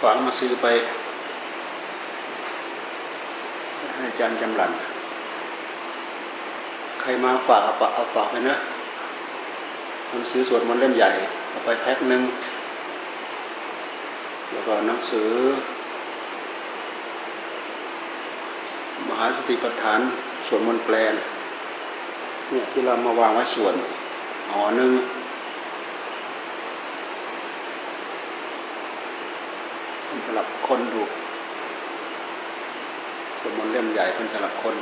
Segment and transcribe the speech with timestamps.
[0.00, 0.66] ฝากมาซื้อไป
[3.94, 4.72] ให้อาจารย์จำหลัน
[7.00, 8.56] ใครมาฝากเอาฝากเอาฝากไปนะ
[10.10, 11.10] หนังสือสวดมันเล่มใหญ่
[11.50, 12.22] เอาไปแพ็คหนึ่ง
[14.52, 15.30] แล้วก็หนังสือ
[19.08, 20.00] มหาสติปัฏฐาน
[20.46, 21.14] สวดมนต์แปลน
[22.50, 23.74] เนี่ยที่เรามาวางไว้ส่วน
[24.52, 24.90] หอหนึ่ง
[30.38, 31.02] รับคนดู
[33.40, 34.74] สวดมนเล่มใหญ่เป็นสำหรับคน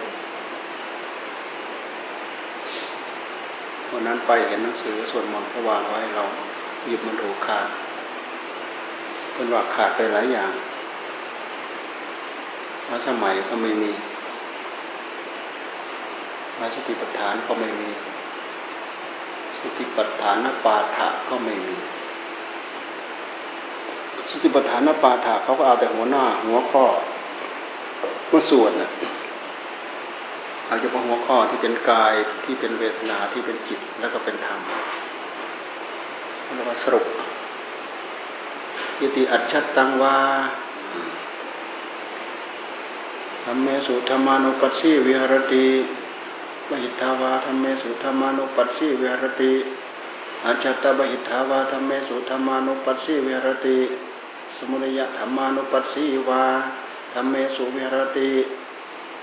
[3.91, 6.25] วันนั้นไปเห็นหนังสือส่วดมนต์เขาวางไว้เรา
[6.87, 7.69] หยิบมันดูขาด
[9.33, 10.51] เป็นว่าขาดไปหลายอย่าง
[12.89, 13.93] มาสมัยก็ไม่มี
[16.59, 17.91] มาสติปัฏฐานก็ไม่มี
[19.61, 21.77] สติปัฏฐานปาฐะก็ไม่มี
[24.37, 26.85] สติปัฏฐานปาฐะเขาก็เอาแต่หัวหน้า หัวข้อ
[28.33, 28.91] มาสวดน่ะ
[30.67, 34.61] เอาเฉพาะหัวข้อที่เป็นกายที่เป็นเวทนาที่เป็นจิตแล้วก็เป็นธรรม
[36.57, 37.05] แล้วก็สรุป
[39.01, 40.17] ยติอัจฉตังวา
[43.45, 45.69] ธรรมเมสุธรรมานุปัสสีวิหรติ
[46.69, 49.55] บหิทาวาธรรมเมสุธรรมานุปัสสีวิหรติ
[50.45, 53.79] อาจตบหิทาวาธรรมเมสุธรรมานุปัสสีวิหรติ
[54.57, 56.43] สมุทัยธรรมานุปัสสีวา
[57.15, 58.31] ธรรมเมสุวิหรติ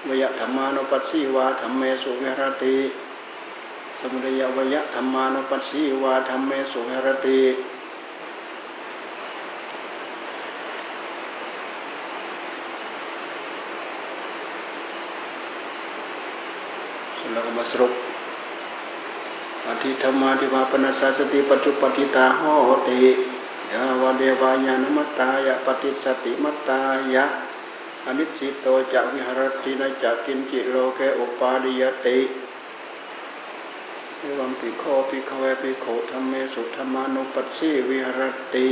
[0.08, 2.78] วยธรรมานุปัสสีวาธรรมเมสุวิหรติ
[4.00, 7.42] สมุทัยวยธรรมานุปัสสีวาธรรมเมสุวิหรติ
[17.34, 17.94] แล้วก็มาสรุป
[19.68, 22.42] อธิธรรมาธิวาปนัสสติปัจจุปฏิตาโห
[22.90, 23.00] ติ
[23.74, 26.82] ยาวเดวายานุมตายะปฏิสติมตา
[27.14, 27.26] ยะ
[28.06, 32.20] อนิสิโตจะวิหรตินจะกินจิโลเกอุปาดิยติ
[34.18, 38.22] เอวัมปิโคปิโคเวปิโคธรรมเมสุธรรมานุปัสสีวิหร
[38.56, 38.72] ติ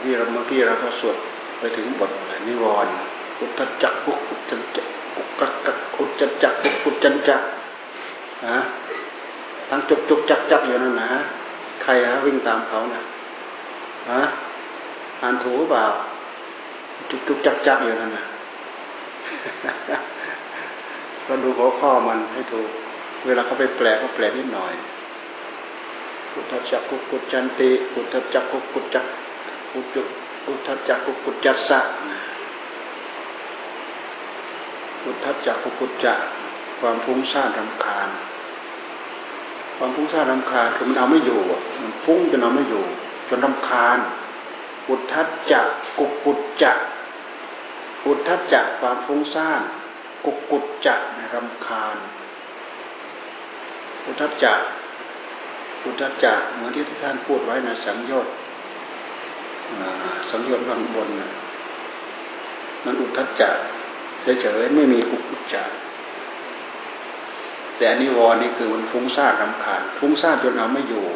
[0.00, 1.16] เมื่เราเมื่อกี้เราก็สวด
[1.58, 2.12] ไปถึงบท
[2.46, 2.94] นิวรณ์
[3.38, 4.86] อุตจักอุอุจัจัก
[5.16, 7.42] อุกักกักอุจจักอุอุจันจัก
[8.48, 8.58] ฮะ
[9.68, 11.10] ทั้งจุกจุกจักจักอยู่นั่นนะ
[11.82, 13.02] ใครฮะวิ่งตามเขานะ
[14.10, 14.22] ฮะ
[15.22, 15.84] อ่านถูกเปล่า
[17.10, 18.24] จุกจุกจักจักอยู่นั่นนะ
[21.26, 22.68] ก็ดูหัวข้อมันให้ถูก
[23.26, 24.74] เวลาเขาไปแปลก็แปลนิดหน่อย
[26.34, 29.06] อุตจักกุกุจันติอุตจักกุกุจัก
[29.74, 30.02] อุจุ
[30.46, 31.80] อุตจักกุกุจัสสะ
[35.02, 36.18] พุทธจักพุทธจัก
[36.80, 38.08] ความฟุ้งซ่านรำคาญ
[39.76, 41.40] ความฟุ้งซ่านรำคาญคือมันเอาไม่อยู่
[41.82, 42.84] มันฟุ้งจนเอาไม่อยู่
[43.28, 43.98] จนรำคาญ
[44.86, 45.66] พุทธัจัก
[45.98, 46.78] กุกุจจัก
[48.02, 49.60] พุทธัจักความฟุ้งซ่าน
[50.24, 51.96] กุกุจจักในรำคาญ
[54.02, 54.60] พุทธัจัก
[55.80, 58.34] พุทธัจักเหมือนที่ท่านพูดไว้ในสังโยชน์
[60.30, 61.08] สังโยชน์บางบน
[62.84, 63.56] มันอุทธัจัก
[64.22, 65.64] เฉยๆไม่มีกุกุจจะ
[67.78, 71.06] แต่นิวรณ์นี่คือมันฟุ้งซ่านรำคาญฟุ้งซ่านจนเอาไม่อยู่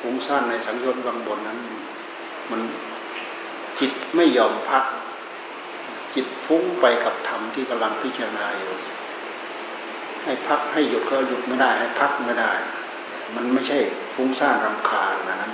[0.00, 1.58] ฟุ้งซ่านในสังโยชน์บางบนนั้น
[2.50, 2.60] มัน
[3.78, 4.84] จิตไม่ยอมพัก
[6.14, 8.72] จิตฟุ้งไปกับธรรมที่กำลังพิจารณาอยู่
[10.24, 12.52] ให้พักให้หยุดก็หยุดไม่ได้ ให้พักไม่ได้
[13.34, 13.78] มันไม่ใช่
[14.14, 15.52] ฟุ้งซ่านรำคาญนะนั้น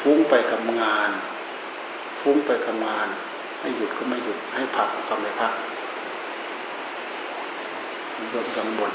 [0.00, 1.10] ฟุ้งไปกับงาน
[2.20, 3.08] ฟุ้งไปกับงาน
[3.60, 5.52] ให้หยุดก็ไม่หยุด ให้พักก็ไม่พัก
[8.32, 8.92] ยกกังบน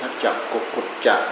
[0.00, 1.22] ทัดจับกบกดจับ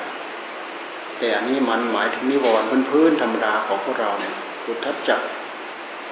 [1.19, 5.20] แต่อันนี้มันหมายถึงนิวรณ์พื้นธรรมดาของพวกเราเนี่ยกุทัดจับ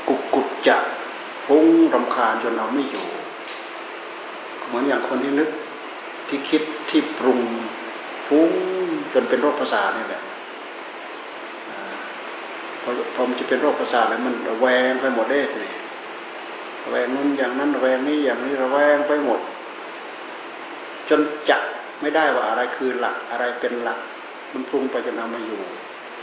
[0.09, 0.83] กุกกุดจับ
[1.47, 3.07] พุ่งรำคาญจนเราไม่อยู่
[4.67, 5.51] เหมือนอย่างคนที่นึก
[6.29, 7.41] ที่คิดที่ปรุง
[8.27, 8.51] ฟุ้ง
[9.13, 10.23] จนเป็นโรคประสาทนี่แหละ
[12.83, 15.71] พอพอมันจะเป็นโรคประสาทแล้วมันระแวงไปหมดเด้เลย
[16.83, 19.41] ระแวงนู้นอย่างนั้นระแวงนี้อย่างนี้ระแวงไปหมด
[21.09, 21.21] จน
[21.51, 21.63] จับ
[22.01, 23.99] ไม่ได้ว่าอะไรคือหลักอะไรเป็นหลัก
[24.53, 25.61] มันปรุงไปจนเอามาอยู่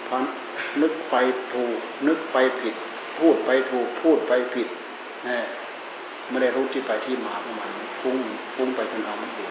[0.06, 0.18] เพราะ
[0.82, 1.16] นึกไป
[1.54, 2.76] ถูก นึกไปผิด
[3.20, 4.68] พูดไปถูกพูดไปผิด
[5.28, 5.40] นี่
[6.30, 7.70] ไม่ได้รู้ที่ไปที่มาของมัน
[8.02, 8.18] ฟุ้ง
[8.56, 9.50] ฟุ้งไปจนเอามาอยู่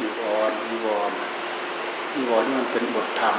[0.00, 1.18] นิวรณ์นิวรณ์
[2.14, 3.36] นิวรณ์นี่มันเป็นบทธรรม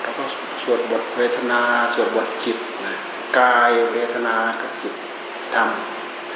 [0.00, 0.24] แล้วก็
[0.62, 1.60] สวดบทเวทนา
[1.94, 2.94] สวดบทจิตนะ
[3.38, 4.94] กายเวทนากับจิต
[5.54, 5.68] ธรรม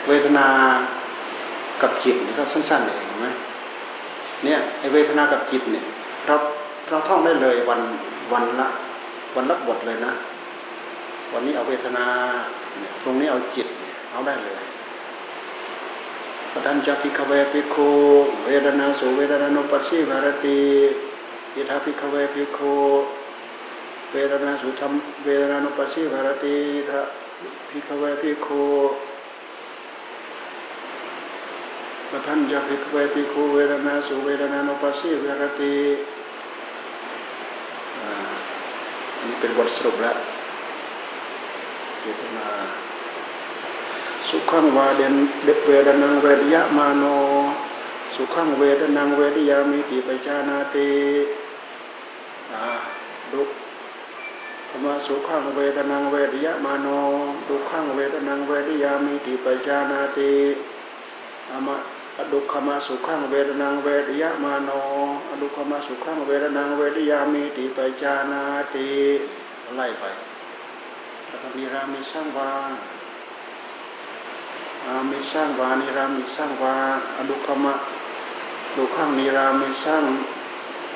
[0.08, 0.46] เวทนา
[1.82, 3.28] กับจิตนี่ก็สั้นๆเองไหม
[4.44, 5.84] เนี่ยไอเวทนากับจิตเนี่ย
[6.26, 6.34] เรา
[6.88, 7.80] เราท่องได้เลยวัน
[8.32, 8.68] วันละ
[9.36, 10.12] วันละบทเลยนะ
[11.32, 12.04] วันนี้เอาเวทนา
[13.02, 13.66] ตรงนี้เอาจิต
[14.10, 14.56] เอาได้เลย
[16.52, 17.76] ปทัญจพิกเวพิโค
[18.46, 20.60] เวทนาสุเวทนานุปัสสิวารติ
[21.54, 22.58] ยิทาพิกเวพิโค
[24.12, 24.92] เวทนาสุธรรม
[25.24, 26.56] เวทนานุปัสสิวารติ
[26.88, 27.00] ทา
[27.70, 28.48] พิกเวพิโค
[32.10, 35.74] ปทัญจพิกเวพิโคเวทนาสุเวทนานุปัสสิวารติ
[39.16, 40.16] อันนี้เป็นบทสรุปแล้ว
[42.02, 42.46] เวทนา
[44.28, 45.14] สุขังวาเดน
[45.44, 47.04] เดเวดนังเวดยะมาโน
[48.14, 50.90] สุขังเวดนังเวดยามิติปจานาติ
[53.32, 53.42] ดุ
[54.68, 56.86] ธรรมสุขังเวดนังเวดยะมาโน
[57.48, 60.32] ดุขังเวดนังเวดยามิติปจานาติ
[61.50, 61.76] อามะ
[62.18, 64.70] อดุขมาสุขังเวดนังเวดยะมาโน
[65.30, 68.42] อดุขมาสุขังเวดนังเวดยามิติปจานา
[68.74, 68.88] ติ
[69.76, 70.04] ไล่ไป
[71.28, 72.70] แล้วก็มีรามิสร้างวาง
[74.86, 76.76] อามิสร้างวานิรามิสร้างวา
[77.16, 77.74] อดุขมะ
[78.76, 80.04] ดุข้งนิรามิสร้าง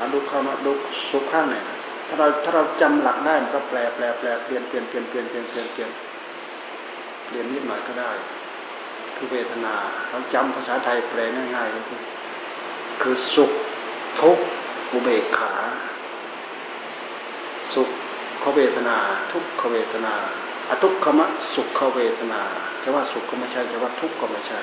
[0.00, 0.72] อดุขมะดุ
[1.10, 1.64] สุข้งเนี่ย
[2.06, 5.90] ถ้าเราถ้าเราจำหลักได้มันก็แปลแปลแปลเปลี่ยนเปลี่ยนเปลี่ยนเปลี่ยนเปลี่ยนเปลี่ยนเปลี่ยน
[7.26, 8.12] เปลี่ยนนิดหน่อยก็ได้
[9.30, 9.74] เวทนา
[10.10, 11.20] เราจำภาษาไทยแปล
[11.54, 12.00] ง่ายๆก็คือ
[13.02, 13.52] คือสุข
[14.20, 14.44] ทุกข์
[14.92, 15.52] อุเบกขา
[17.74, 17.88] สุข
[18.42, 18.96] ขเวทนา
[19.32, 20.14] ทุกขเวทนา
[20.68, 22.40] อทุกขมะสุขขเวทนา
[22.82, 24.58] จะว่าสุขก็ไม่ใช่จะว่าทุกข์ก็ไม่ใช่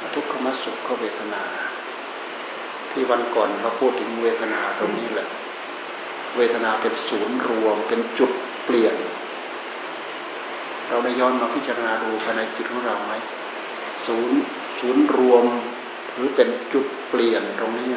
[0.00, 1.42] อทุกขมะสุขเวทนา
[2.90, 5.28] ที่วันก่อนเราพูดถึงเวทนาตรงนี้แหละ
[6.36, 8.30] เวทนาเป็นศูนย์รวมเป็นจุด
[8.64, 8.94] เปลี่ยน
[10.88, 13.14] เราได้ย้อนมาพิจารณาดูภายในจิตของเราไหม
[14.06, 14.38] ศูนย์
[14.80, 15.44] ศูนย์รวม
[16.12, 17.90] หรือเป็นจุดเปลี่ยนตรงนี้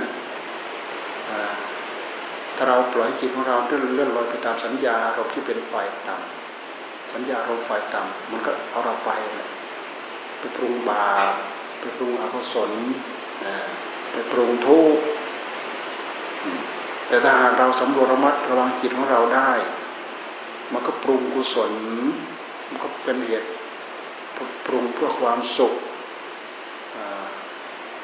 [2.56, 9.10] ถ้าเราปล่อยจิตของเราเลื่อนเลื่อนลอยไปตามสัญญาเราที่เป็นฝ่ายต่ำสัญญาเราฝ่ายต่ำมันก็เอาเราไป
[10.40, 11.34] ไปปรุงบาป
[11.80, 12.72] ไปปรุงอกุศล
[14.12, 15.04] ไปปรุงทุกข์
[17.08, 19.52] แต่ถ้าเราสำรวจระมัดระวังจิตของเราได้
[20.74, 21.72] มันก็ปรุงกุศล
[22.70, 23.50] มันก็เป็นเหตุ
[24.66, 25.74] ปรุงเพื่อความสุข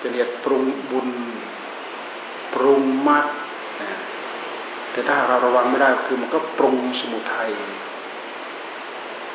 [0.04, 1.10] เป็นเหตุปรุงบุญ
[2.54, 3.26] ปรุงมัด
[4.92, 7.52] แต่ถ้าเราระวังไม่ได้คือมันก็ปรุงสมุทัย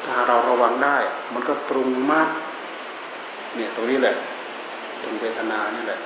[0.04, 0.98] ถ้าเราระวังได้
[1.34, 2.30] มันก็ปรุงมาก
[3.54, 4.16] เนี่ยตรงนี้แหละ
[5.02, 6.00] ตรงเวทนานี่แหละ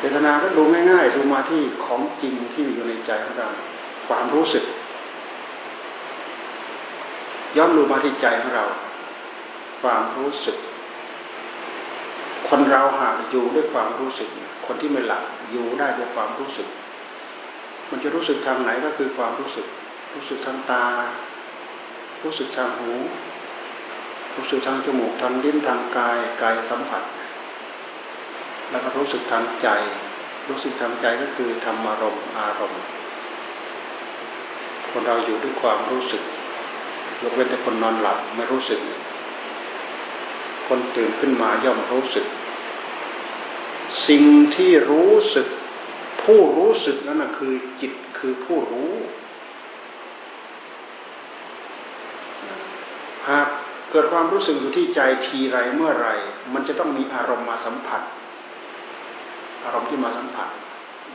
[0.00, 3.48] เวทนาก็ดูง่ายๆดูมาที่ของจริงที่อยู่ในใจของเรา
[4.08, 4.64] ความรู้สึก
[7.56, 8.64] ย้อนดูมาที่ใจของเรา
[9.82, 10.56] ความรู้สึก
[12.48, 14.28] คนเราหากอยู่ด้วยความรู้สึก
[14.66, 16.68] คนที่ไม่หลับอยู่ได้ด้วยความรู้สึก
[17.90, 19.66] มันจะรู้สึกทางไหนก็คือความรู้สึก
[20.14, 20.84] รู้สึกทางตา
[22.24, 22.92] รู้สึกทางหู
[24.36, 27.02] รู้สึกทางจมูกทางลิ้นทางกายกายสัมผัส
[28.70, 29.68] แล้วก็รู้สึกทางใจ
[30.48, 32.82] รู้สึกทางใจก็คือธรรมารมณ์อารมณ์
[34.90, 36.22] คนเราอยู่ด้วยความรู้สึก
[37.22, 38.80] ยกเว้นแต่คนนอนหลับไม่รู้สึก
[40.68, 42.26] คนตื่นขึ้นมาย่อมรู้สึก
[44.08, 44.24] สิ่ง
[44.56, 45.46] ที่รู้สึก
[46.22, 48.92] ผู้รู้สึกนั่นคือจิตคือผู้รู้
[53.28, 53.48] หาก
[53.90, 56.08] เกิดความรู้สึกอยู่ที่ใจทีไรเมื่อไร
[56.54, 58.02] มันจะต้องมีอารมณ์มาสัมผัส
[59.64, 60.48] อารมณ์ที่มาสัมผัส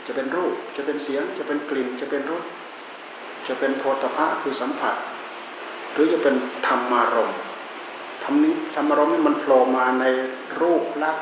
[0.08, 2.44] จะเป็นรูปจะเป็นเสียง จะเป็นกลิ่นจะเป็นรส
[3.48, 4.96] จะเป็นโพธภะคือสัมผัส
[5.94, 6.36] หรือจะเป็น
[6.68, 7.38] ธรรมารมณ์
[8.24, 10.06] ธรรมนี้ธรรมารมณ์นี่มันโผล่มาใน
[10.62, 11.18] รูปลัก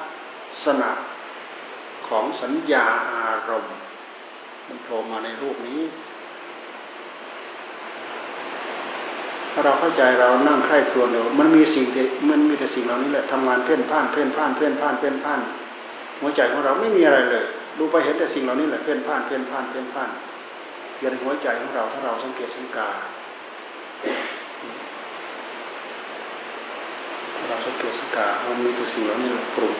[0.66, 0.90] ษณะ
[2.08, 3.76] ของสัญญาอารมณ์
[4.68, 5.82] มันโผล่มาในรูปนี้
[9.52, 11.86] ถ้าเราเข้าใจเรานั่งไข้ครวญเดี๋ยวมันมีสิ่ง
[12.30, 15.42] มันมีแต่สิ่งเหล่านี้แหละทำงานเพ่นพ่านเพ่นพ่านเพ่นพ่านเพ่นพ่าน
[16.20, 17.44] หัวใจของเราไม่มีอะไรเลย
[17.78, 20.10] ดูไปเห็นแต่สิ่งเหล่านี้แหละเพ่นพ่านเพ่นพ่านเพ่นพ่าน
[21.00, 22.90] เย็นหัวใจของเราถ้าเราสังเกตสังกา
[27.48, 29.74] เราสังเกตสังกามันมีแต่สิ่งเหล่านี้ปรุง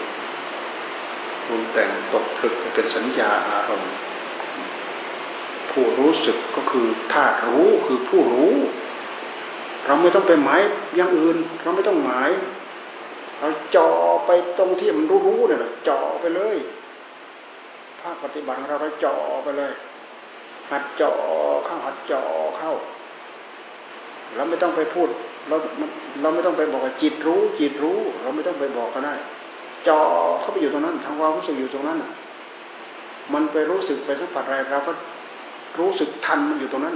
[1.46, 3.92] ปรุงแต่งตกผลึกเป็นสัญญาอารมณ์
[5.72, 8.56] ผู้รู้สึกก็คือธาตุรู้คือผู้รู้
[9.86, 10.62] เราไม่ต้องไปหมาย
[10.96, 12.30] อย่างอื่น เราไม่ต้องหมาย
[13.40, 13.90] เราจ่อ
[14.26, 16.58] ไปตรงที่มันรู้ๆเนี่ยจ่อไปเลย
[18.02, 19.74] ภาคปฏิบัติเราเราจ่อไปเลย
[20.72, 21.12] หัดจ่อ
[21.66, 22.22] เข้าหัดจ่อ
[22.58, 22.74] เข้า
[24.36, 25.10] เราไม่ต้องไปพูด
[25.48, 25.56] เรา
[26.22, 29.16] เราไม่ต้องไปบอกว่าจิตรู้จิตรู้ เราไม่ต้องไปบอกก็ได้
[29.88, 30.00] จ่อ
[30.42, 32.00] เข้าไปอยู่ตรงนั้นทำความรู้สึกอยู่ตรงนั้น
[33.34, 34.92] มันไปรู้สึกไปสัมผัสอะไรเราก็
[35.80, 36.96] รู้สึกทันมันอยู่ตรงนั้น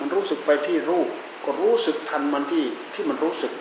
[0.00, 1.08] มันรู้สึกไปที่รูป
[1.44, 3.52] ก็รู้สึกทันมันที่ที่มันรู้สึก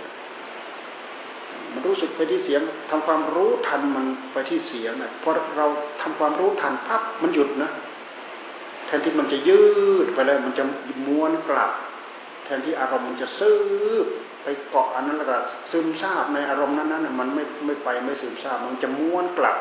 [1.74, 5.68] มันรู้สึกไปที่เสียงทำความรู้ทันมันไปที่เสียงนะพอเรา
[6.02, 7.70] ทำความรู้ทันปั๊บมันหยุดนะ
[8.86, 9.62] แทนที่มันจะยื
[10.06, 10.64] ดไปเลยมันจะ
[11.06, 11.72] ม้วนกลับ
[12.46, 13.58] แทนที่อารมณ์มันจะซื้อ
[14.44, 15.38] ไปเกาะอันนั้นแล้วก็
[15.72, 19.58] ซึมซาบในอารมณ์นั้นๆมันไม่ไม่ไปไม่ซึมซาบมันจะม้วนกลับ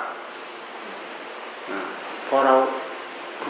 [2.29, 2.55] พอเรา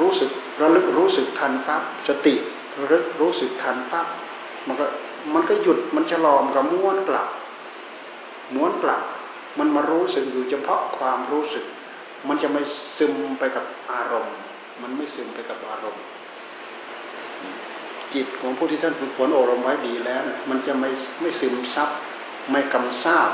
[0.01, 2.35] รู้สึกระลึกรู้สึกทันปั๊บสติ
[2.79, 4.07] ระลึกรู้สึกทันปั๊บ
[4.67, 4.87] มันก็
[5.35, 7.29] มันก็หยุดมันชะลอมกับม้วนกลับ
[8.55, 9.03] ม้วนกลับ
[9.59, 11.65] มันมารู้สึกอยู่เฉพาะความรู้สึก
[12.29, 12.63] มันจะไม่
[12.99, 14.37] ซึมไปกับอารมณ์
[14.83, 16.03] มันไม่ซึมไปกับอารมณ์
[18.15, 20.91] จิตของผู้ที่ท่านฝึกฝนอบรมไว้ดีแล้ว มันจะไม่
[21.21, 21.89] ไม่ซึมซับ
[22.51, 23.31] ไม่กำซาบ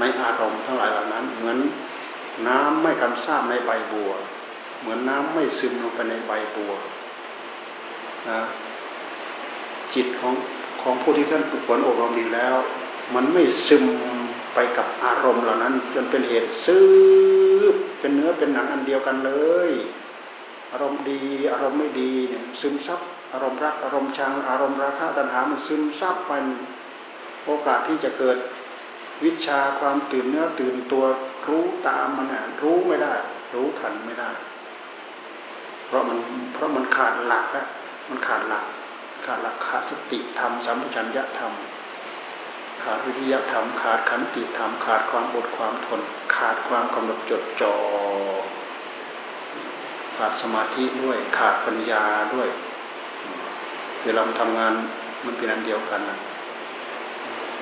[0.00, 1.58] ในอารมณ์ทั้งหลายเหล่านั้น เหมือน
[2.48, 4.12] น้ำไม่กำซาบในใบบัว
[4.80, 6.72] เหมือนน้ำไม่ซึมลงไปในใบบัว
[8.30, 8.40] นะ
[9.94, 10.34] จิตของ
[10.82, 12.56] ของผู้ที่ท่านฝึกฝนอบรมดีแล้ว
[13.14, 13.84] มันไม่ซึม
[14.54, 16.88] ไปกับอารมณ์เหล่านั้น จนเป็นเหตุซื้อ
[18.00, 19.32] เป็นเนื้อเป็นหนังอันเดียวกันเล
[19.68, 19.70] ย
[20.72, 21.20] อารมณ์ดี
[21.52, 23.00] อารมณ์ไม่ดีเนี่ยซึมซับ
[23.32, 26.32] อารมณ์รักอารมณ์ชังอารมณ์ราคะตัณหามันซึมซับไป
[27.46, 28.36] โอกาสที่จะเกิด
[29.24, 31.04] วิชาความตื่นเนื้อตื่นตัว
[31.48, 33.14] รู้ตามมันอะรู้ไม่ได้
[33.54, 34.30] รู้ทันไม่ได้
[35.86, 36.18] เพราะมัน
[36.54, 37.66] เพราะมันขาดหลักแล้ว
[38.08, 38.64] มันขาดหลัก
[39.24, 41.52] ขาดหลักขาดสติธรรมสัมปชัญญะธรรม
[42.82, 46.00] ขาดวิทยาธรรม ขาดขันติธรรม ขาดความอดความทน
[46.36, 47.74] ขาดความกำหนดจดจ่อ
[50.16, 52.48] ขาดสมาธิด้วย ขาดปัญญาด้วย
[54.04, 54.72] เวลามันทำงาน
[55.26, 56.18] มันเป็นอันเดียวกันนะ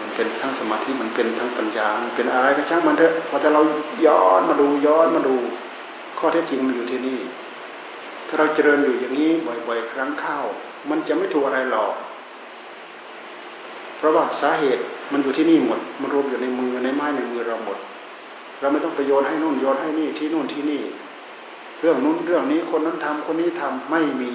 [0.01, 3.63] มันเป็นทั้งสมาธิมันเป็นทั้งปัญญา มันเป็นอะไรก็ช่างมันเถอะพอแต่เรา
[4.07, 5.37] ย้อนมาดูย้อนมาดู
[6.19, 7.19] ข้อเท็จจริงมันอยู่ที่นี่
[8.29, 9.31] ถ้าเราเจริญอยู่อย่างนี้
[9.67, 10.39] บ่อยๆ ครั้งเข้า
[10.91, 11.95] มันจะไม่ถูกอะไรหลอก
[13.97, 14.83] เพราะว่าสาเหตุ
[15.13, 17.79] มันอยู่ที่นี่หมด มันรวมอยู่ในมือในไม้ในมือเราหมด
[18.61, 20.83] เราไม่ต้องไปโยนให้นู่นโยนให้นี่ที่นู่นที่นี่
[21.81, 24.33] เรื่องนู้นเรื่องนี้คนนั้นทำคนนี้ทำไม่มี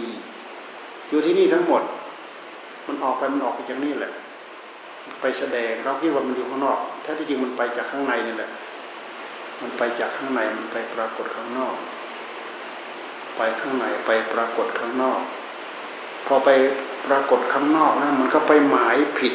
[1.10, 1.84] อยู่ที่นี่ทั้งหมด
[2.88, 4.14] มันออกไปมันออกไปจากนี่แหละ
[5.22, 8.50] ไปแสดงเราคิดว่ามันอยู่ข้างนอกแท้ที่จริงมันไปจากข้างในนี่แหละ
[9.62, 11.76] มันไปจากข้างในมันไปปรากฏข้างนอก
[13.38, 15.22] ไปข้างในไปปรากฏข้างนอก
[16.28, 16.50] พอไป
[17.06, 19.34] ปรากฏข้างนอกนะมันก็ไปหมายผิด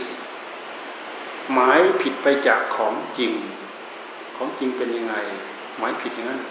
[1.55, 3.33] หมายผิดไปจากของจริง
[4.37, 5.15] ของจริงเป็นยังไง
[5.79, 6.43] หมายผิดอย่างนั้น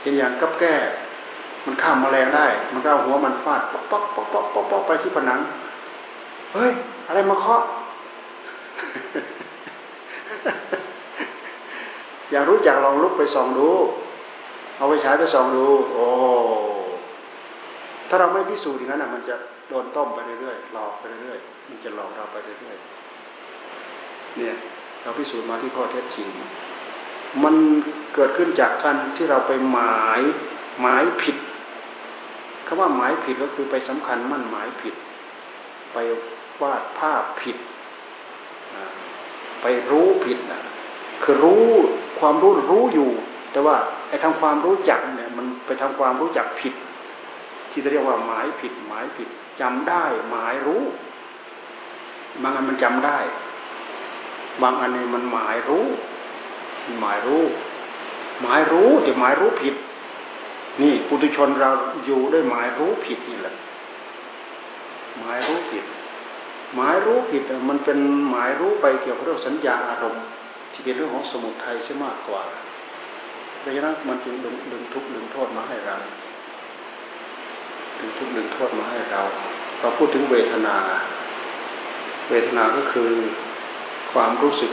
[0.00, 0.74] เช่นอย่างกับแก้
[1.68, 5.38] มันข้ามมาแรงได้ มันก็หัวมันฟาดป๊อกป๊อกป๊อกป๊อกป๊อกป๊อกไปที่ผนัง
[6.54, 6.72] เฮ้ย
[7.06, 7.62] อะไรมาเคาะ
[12.30, 13.68] อยากรู้จักลองลุกไปส่องดู
[14.76, 16.06] เอาไปใช้ไปส่องดู โอ้
[18.08, 19.36] ถ้าเราไม่พิสูจน์อย่างนั้นอะ มันจะ
[19.68, 24.56] โดนต้มไปเรื่อยๆ หลอกไปเรื่อยๆ มันจะหลอกเราไปเรื่อยๆ เนี่ย
[25.02, 26.28] เราพิสูจน์มาที่ข้อเท็จจริง
[27.44, 27.54] มัน
[28.14, 30.20] เกิดขึ้นจากการที่เราไปหมาย
[30.80, 31.36] หมายผิด
[32.68, 34.94] คำว่าหมายผิดก็คือไปสำคัญมั่นหมายผิด
[35.92, 35.96] ไป
[36.60, 37.56] วาดภาพผิด
[39.62, 40.62] ไปรู้ผิดนะ
[41.22, 41.66] คือรู้
[42.20, 43.10] ความรู้รู้อยู่
[43.52, 43.76] แต่ว่า
[44.08, 46.74] ไอ้ทำความรู้จักเนี่ย มันไปทำความรู้จักผิด
[47.70, 49.28] ที่เรียกว่าหมายผิด หมายผิด
[49.60, 50.82] จำได้หมายรู้
[52.42, 53.18] บางอันมันจำได้
[54.62, 55.86] บางอันเนี่ยมันหมายรู้
[57.00, 57.42] หมายรู้
[58.42, 59.74] หมายรู้แต่หมายรู้ผิด
[60.82, 61.70] นี่ปุถุชนเรา
[62.06, 63.54] อยู่ด้วยหมายรู้ผิดนี่แหละ
[65.18, 65.84] หมายรู้ผิด
[66.74, 67.98] หมายรู้ผิดมันเป็น
[68.30, 70.24] หมายรู้ไปเกี่ยวกับเรื่องสัญญาอารมณ์
[70.72, 72.42] ที่เป็นเรื่องของสมุทัยใช่มากกว่า
[73.64, 75.96] ดังนั้นมันจึงดึงดึงทุกข์ดึงโทษมาให้เรา
[77.98, 79.22] ดึงทุกข์ดึงโทษมาให้เรา
[79.80, 80.76] เราพูดถึงเวทนา
[82.30, 83.10] เวทนาก็คือ
[84.12, 84.72] ความรู้สึก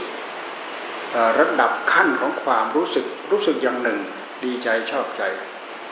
[1.38, 3.98] ระดับขั้นของความรู้สึกรู้สึกอย่างหนึ่ง
[4.44, 5.22] ดีใจชอบใจ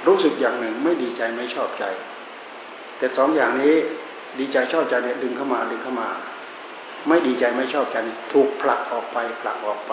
[0.07, 1.85] รู้สึกอย่างหนึ่งไม่ดีใจไม่ชอบใจ
[2.99, 3.75] แต่สองอย่างนี้
[4.39, 6.09] ดีใจชอบใจเนี่ยดึงเข้ามาดึงเข้ามา
[7.09, 7.97] ไม่ดีใจไม่ชอบใจ
[8.33, 9.93] ถูกผลักออกไปผลักออกไป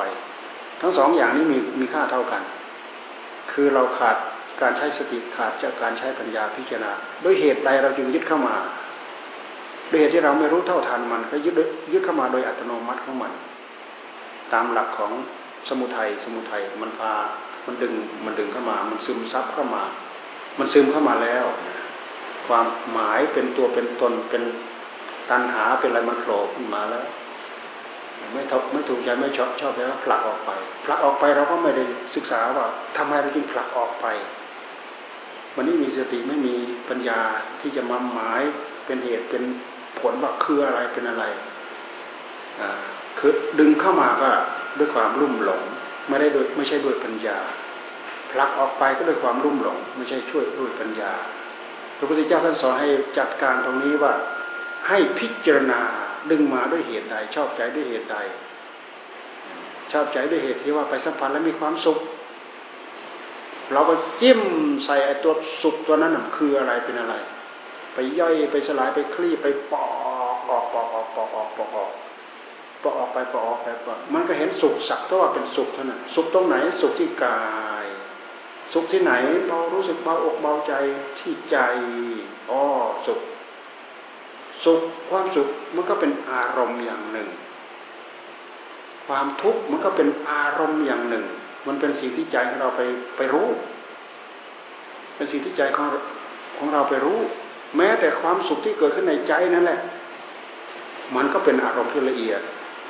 [0.82, 2.42] ทั้งสองอย่างนี้มีมีค่าเท่ากัน
[3.52, 4.18] คือเราขาด
[4.62, 6.92] การใช้สติขาดจากการใช้ปัญญาพิจารณา
[7.24, 8.56] ด้วยเหตุใดเราจึงยึดเข้ามา
[9.90, 11.54] ด้วยเหตุที่เราไม่รู้เท่าทันมันก็ยึด
[11.94, 13.32] ยึดเข้ามาโดยอัตโนมัติของมัน
[14.54, 15.12] ตามหลักของ
[15.68, 17.14] สมุทัยสมุทัยมันพา
[17.66, 17.94] มันดึง
[18.26, 19.84] มันดึงเข้ามา มันซึมซับเข้ามา
[20.60, 21.46] มันซึมเข้ามาแล้ว
[22.48, 24.44] ความหมายเป็นตัวเป็นตนเป็น
[25.30, 27.06] ตัณหาเป็นอะไรมันโผล่ขึ้นมาแล้ว
[28.34, 30.52] ไม่ถูกไม่ถูกใจไม่ชอบชอบแล้วผลักออกไป
[30.86, 31.84] ผลักออกไปเราก็ไม่ได้
[32.16, 34.06] ศึกษาว่าทำไมเราจึงผลักออกไป
[35.56, 36.56] วันนี้มีสติไม่มี
[36.90, 37.20] ปัญญา
[37.62, 38.42] ที่จะมาหมาย
[38.86, 39.44] เป็นเหตุเป็น
[40.00, 41.24] ผลว่าคืออะไรเป็นอะไร
[43.20, 44.30] คือดึงเข้ามาก็
[44.78, 45.62] ด้วยความรุ่มหลง
[46.12, 47.38] ไม่ได้ด้วยไม่ใช่ด้วยปัญญา
[48.32, 51.12] ผลักออกไปก็ด้วยความรุ่มหลง ไม่ใช่ช่วยด้วยปัญญา
[51.98, 54.14] พระพุทธเจ้าท่านสอนให้จัดการตรงนี้ว่า
[54.88, 55.80] ให้พิจารณา
[56.32, 58.18] ดึงมาด้วยเหตุใด ชอบใจด้วยเหตุใด
[59.92, 61.98] ชอบใจด้วยเหตุที่ว่าไปสัมผัสแล้วมีความสุข
[63.74, 64.40] เราก็จิ้ม
[64.86, 67.16] ใส่ไอ้ตัวสุขตัวนั้นคืออะไรเป็นอะไร
[67.94, 69.86] ไปย่อยไปสลายไปคลี่ไปปอ
[70.36, 71.92] กออกปอกออกปอกออกปอกออก
[72.84, 77.42] ปอออกไปปอออกไปปอมันก็เห็นสุขสักเท่าว่าเป็นสุขเท่านั้นสุขตรงไหนสุขที่กา
[77.84, 77.88] ย
[78.74, 79.14] สุขที่ไหน
[79.48, 80.74] เบารู้สึกเบาอกเบาใจ
[81.20, 81.58] ที่ใจ
[82.52, 82.62] อ๋อ
[83.08, 83.20] สุข
[84.66, 87.30] สุขความสุขมันก็เป็นอารมณ์อย่างหนึ่ง
[89.08, 91.26] ความทุกข์มันก็เป็นอารมณ์อย่างหนึ่ง
[91.68, 92.82] มันเป็นสิ่งที่ใจของเราไป
[93.18, 93.48] ไปรู้
[95.16, 95.88] เป็นสิ่งที่ใจของ
[96.58, 97.20] ของเราไปรู้
[97.78, 99.80] แม้แต่ความสุขที่เกิดขึ้นในใจนั่นแหละ
[101.16, 102.42] มันก็เป็นอารมณ์ที่ละเอียด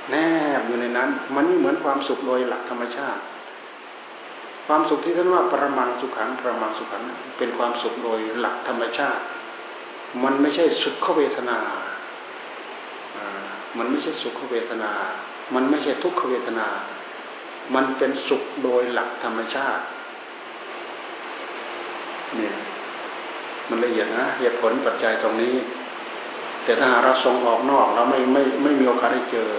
[0.09, 0.15] แน
[0.59, 3.21] บอยู่ในนั้น มันไม่เหมือนความสุขโดยหลักธรรมชาติ
[4.67, 7.03] ความสุขที่ท่านว่าประมังสุขังประมังสุขัง
[7.37, 9.23] เป็นความสุขโดยหลักธรรมชาติ
[10.23, 11.59] มันไม่ใช่สุขเวทนา
[13.77, 14.91] มันไม่ใช่สุขเวทนา
[15.55, 16.67] มันไม่ใช่ทุกขเวทนา
[17.75, 19.83] มันเป็นสุขโดยหลักธรรมชาติ
[22.35, 22.55] เนี่ย
[23.69, 25.55] มันละเอียดนะเหตุผลปัจจัยตรงนี้
[26.63, 29.49] แต่ถ้าเราส่งออกนอกเราไม่ไม่ไม่มีโอกาสได้เจอ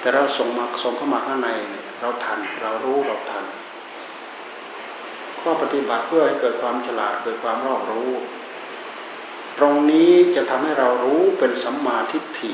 [0.00, 1.50] แต่เราส่งมาส่งเข้ามาข้างใน
[2.00, 3.44] เราทัน เรารู้เราทัน
[5.40, 8.10] ข้อปฏิบัติเพื่อให้เกิดความฉลาดเกิดความรอบรู้
[9.58, 12.52] ตรงนี้จะทำให้เรารู้เป็นสัมมาทิฏฐิ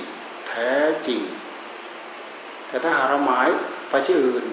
[0.48, 0.72] แท้
[1.06, 1.20] จริง
[2.68, 3.48] แต่ถ้าหาเราหมาย
[3.90, 4.44] ไปที่อื่น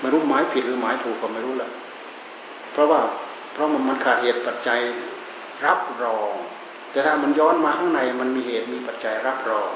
[0.00, 1.70] ไม่รู้หมายผิดหรือหมายถูกก็ไม่รู้แหละ
[2.72, 3.00] เพราะว่า
[3.52, 4.80] เพราะมันมันขาดเหตุปัจจัย
[5.66, 6.32] รับรอง
[6.90, 9.70] แต่ถ้ามันย้อนมาข้างในมันมีเหตุมีปัจจัยรับรอง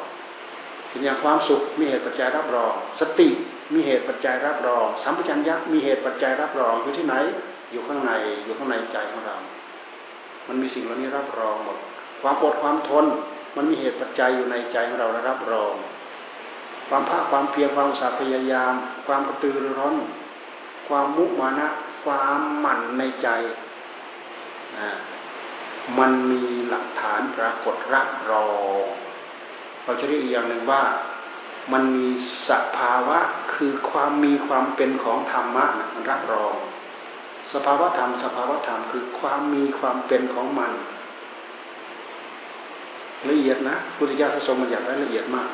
[0.89, 3.29] เช่นอย่างความสุขมีเหตุปัจจัยรับรอง สติ
[3.75, 7.15] มีเหตุปัจจัยรับรอง สัมปชัญญะมีเหตุปัจจัยรับรองอยู่ที่ไหน
[7.73, 8.13] อยู่ข้างใน
[8.45, 9.37] อยู่ข้างในใจของเรา
[10.49, 11.79] มันมีสิ่งเหล่านี้รับรองหมด
[12.23, 13.07] ความอดความทน
[13.57, 15.75] มันมีเหตุปัจจัยอยู่ในใจของเราและรับรอง
[16.89, 18.73] ความภาคความเพียรความสาพยายาม
[19.07, 19.97] ความกระตือรือร้น
[20.89, 21.69] ความมุมานะ
[22.05, 23.29] ความหมั่นในใจ
[25.99, 28.49] มันมีหลักฐานปรากฏรับรอ
[28.83, 28.85] ง
[29.89, 30.83] เราจะเรียกอีกอย่างหนึ่งว่า
[31.73, 32.09] มันมี
[32.49, 33.19] สภาวะ
[33.55, 36.55] คือความมีความเป็นของธรรมะมันรับรอง
[37.53, 40.73] สภาวะธรรม สภาวะธรรมคือความมีความเป็นของมัน
[43.29, 45.49] ละเอียดนะพุทธิยถาทรงมันอยากได้ละเอียดมาก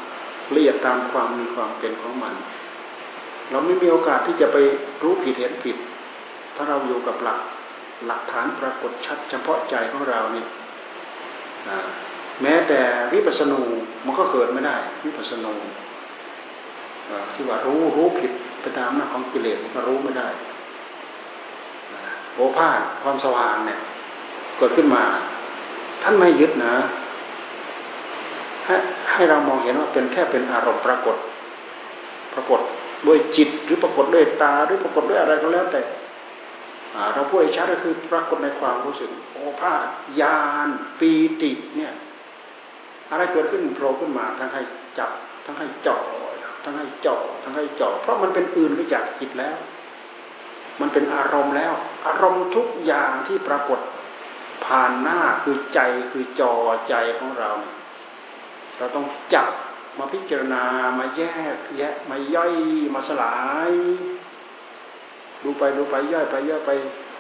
[0.55, 2.35] ละเอียดตามความมีความเป็นของมัน
[3.51, 4.57] เราไม่มีโอกาสที่จะไป
[5.03, 5.77] รู้ผิดเห็นผิด
[6.57, 7.41] ถ้าเราอยู่กับหลัก
[8.07, 10.49] หลักฐานปรากฏชัดเฉพาะใจของเราเนี่ย
[12.43, 12.81] แม้แต่
[13.13, 13.61] วิปัสสนู
[14.05, 15.55] มันก็เกิดไม่ได้วิปัสสนู
[17.33, 20.29] ที่ว่ารู้รู้ผิดไปตามหน้าของกิเลสมันก็รู้ไม่ได้
[22.35, 23.81] โอภาษความสว่างเนี่ย
[24.59, 25.03] เกิดขึ้นมา
[26.03, 26.75] ท่านไม่ยึดนะ
[28.67, 28.75] ให้
[29.13, 31.17] ให้เรามองเห็นว่าเป็นแค่เป็นอารมณ์ปรากฏ
[32.35, 32.61] ปรากฏ
[33.07, 35.81] ด้วยจิตหรือปรากฏด้วยตาหรือปรากฏด้วยอะไรก็แล้วแต่
[37.15, 39.87] เราพูดให้ชัดก็คือปรากฏในความรู้สึก โอภาษ
[40.21, 40.69] ยาน
[40.99, 41.11] ปี
[41.43, 41.93] ติเนี่ย
[43.11, 44.63] อะไรเกิดขึ้นโผล่ขึ้นมาทั้งให้
[44.99, 45.11] จับ
[45.45, 46.03] ทั้งให้เจาะ
[46.65, 49.57] ทั้งให้เจาะทั้งให้เจาะเพราะมันเป็นอื่นไปจากจิตแล้ว
[50.81, 51.73] มันเป็นอารมณ์แล้ว
[52.07, 53.81] อารมณ์ทุกอย่างที่ปรากฏ
[54.65, 56.55] ผ่านหน้าคือใจคือจอ
[56.89, 57.51] ใจของเรา
[58.77, 59.49] เราต้องจับ
[59.99, 60.63] มาพิจารณา
[60.99, 61.23] มาแย
[61.55, 62.53] กแยะมาย่อย
[62.95, 63.37] มาสลา
[63.71, 63.73] ย
[65.43, 66.71] ดูไปดูไปย่อยไปย่อยไป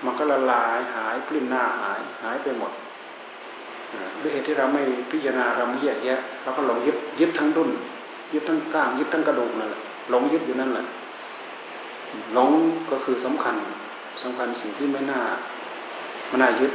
[0.04, 2.72] มันก็ละลายหายปลิ้นหน้าหายหายไปหมด
[4.22, 7.70] ด้วยเหตุที่เราไม่พิจารณาเราไม่แยกแยะเราก็หลงยึดยึดทั้งดุน
[8.32, 10.84] ยึดทั้งก้างยึดทั้งกระดูกนั่นแหละหลงยึดอยู่นั่นแหละ
[12.32, 12.50] หลง
[12.90, 13.56] ก็คือสำคัญ
[14.22, 15.20] สำคัญสิ่งที่ไม่น่า
[16.28, 16.72] ไม่น่ายึด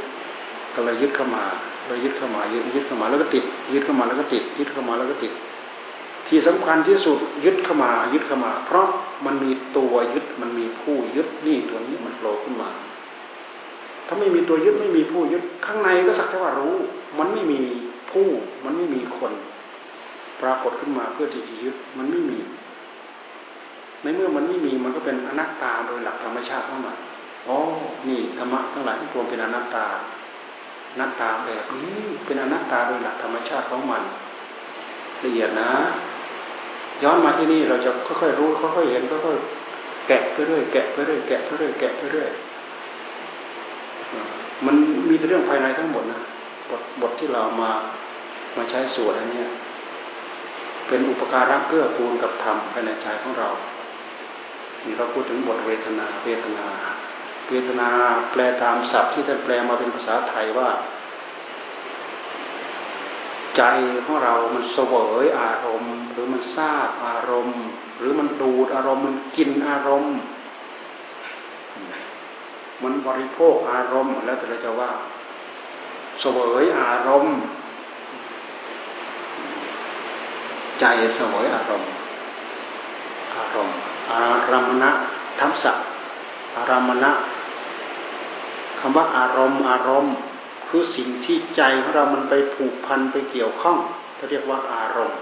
[0.74, 1.44] ก็เลยยึดเข้ามา
[1.86, 3.44] เรายึดเข้ามายึดยึดเข้ามาแล้วก็ติด
[3.74, 5.32] ยึดเข้ามาแล้วก็ติด ยึดเข้ามาแล้วก็ติด
[6.28, 8.86] ที่สำคัญที่สุดยึดเข้ามา ยึดเข้ามา เพราะ
[9.26, 12.70] มันมีตัวยึดมันมีผู้ยึดนี่ตัวนี้มันโผล่ขึ้นมา
[14.10, 16.74] ถ้าไม่มีตัวยึดไม่มีผู้ยึดข้างในก็สักแต่ว่ารู้
[17.18, 17.58] มันไม่มี
[18.10, 18.26] ผู้
[18.64, 19.32] มันไม่มีคน
[20.40, 22.38] ปรากฏขึ้นมาเพื่อที่จะยึดมันไม่มี
[24.02, 26.94] ในเมื่อมันไม่มีมันก็เป็นอนัตตาโดยหลักธรรมชาติเข้ามา
[27.48, 27.58] อ๋อ
[28.08, 29.86] นี่ธรรมะทั้งหลายที่รวมเป็นอนัตตา
[30.92, 34.02] อนัตตาแบบนี้เป็นอนัตตาโดยหลักธรรมชาติของมัน
[35.22, 35.70] ละเอียดนะ
[37.02, 42.30] ย้อนมาที่นี่เราจะค่อยๆรู้ค่อยๆเห็นค่อยๆแกะไปเรื่อยแกะไปเรื่อยแกะไปเรื่อยแกะไปเรื่อย
[44.66, 44.74] มัน
[45.08, 46.20] มีแต่เรื่องภายในทั้งหมดนะ
[46.70, 47.70] บทบทที่เรามา
[48.56, 49.44] มาใช้สวดอันนี้
[50.88, 53.48] เป็นอุปการะเกื้อกูลกับธรรมภายในใจของเรา
[54.84, 56.66] นี่เราพูดถึงบทเวทนาเวทนา
[57.48, 57.88] เวทนา
[58.32, 60.68] แปลตามศัพท์ที่ท่านแปลมาเป็นภาษาไทยว่า
[63.56, 63.62] ใจ
[64.04, 64.94] ของเรา มันเสว
[65.24, 67.62] ยอารมณ์ หรือมันทราบอารมณ์
[67.98, 70.16] หรือมันดูดอารมณ์มันกินอารมณ์
[72.82, 74.90] มันบริโภคอารมณ์ แล้วแต่เราจะว่า
[76.20, 77.36] เสวยอารมณ์
[80.80, 80.84] ใจ
[81.16, 81.90] เสวยอารมณ์
[83.36, 83.76] อารมณ์
[84.12, 84.90] อารมณะ
[85.40, 85.84] ทัมศัพท์
[86.56, 87.12] อารมณะ
[88.80, 90.14] คำว่าอารมณ์ อารมณ์
[90.68, 93.76] คือสิ่งที่ใจของเรามันไปผูกพันไปเกี่ยวข้อง
[94.16, 95.18] เขาเรียกว่าอารมณ์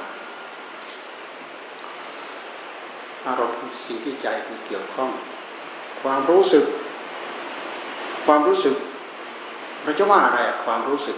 [3.27, 5.11] อารมณ์คือสิ่งที่ใจไปเกี่ยวข้อง
[6.03, 6.65] ความรู้สึก
[8.29, 8.77] ความรู้สึก
[9.83, 11.17] เราจะว่าอะไรความรู้สึก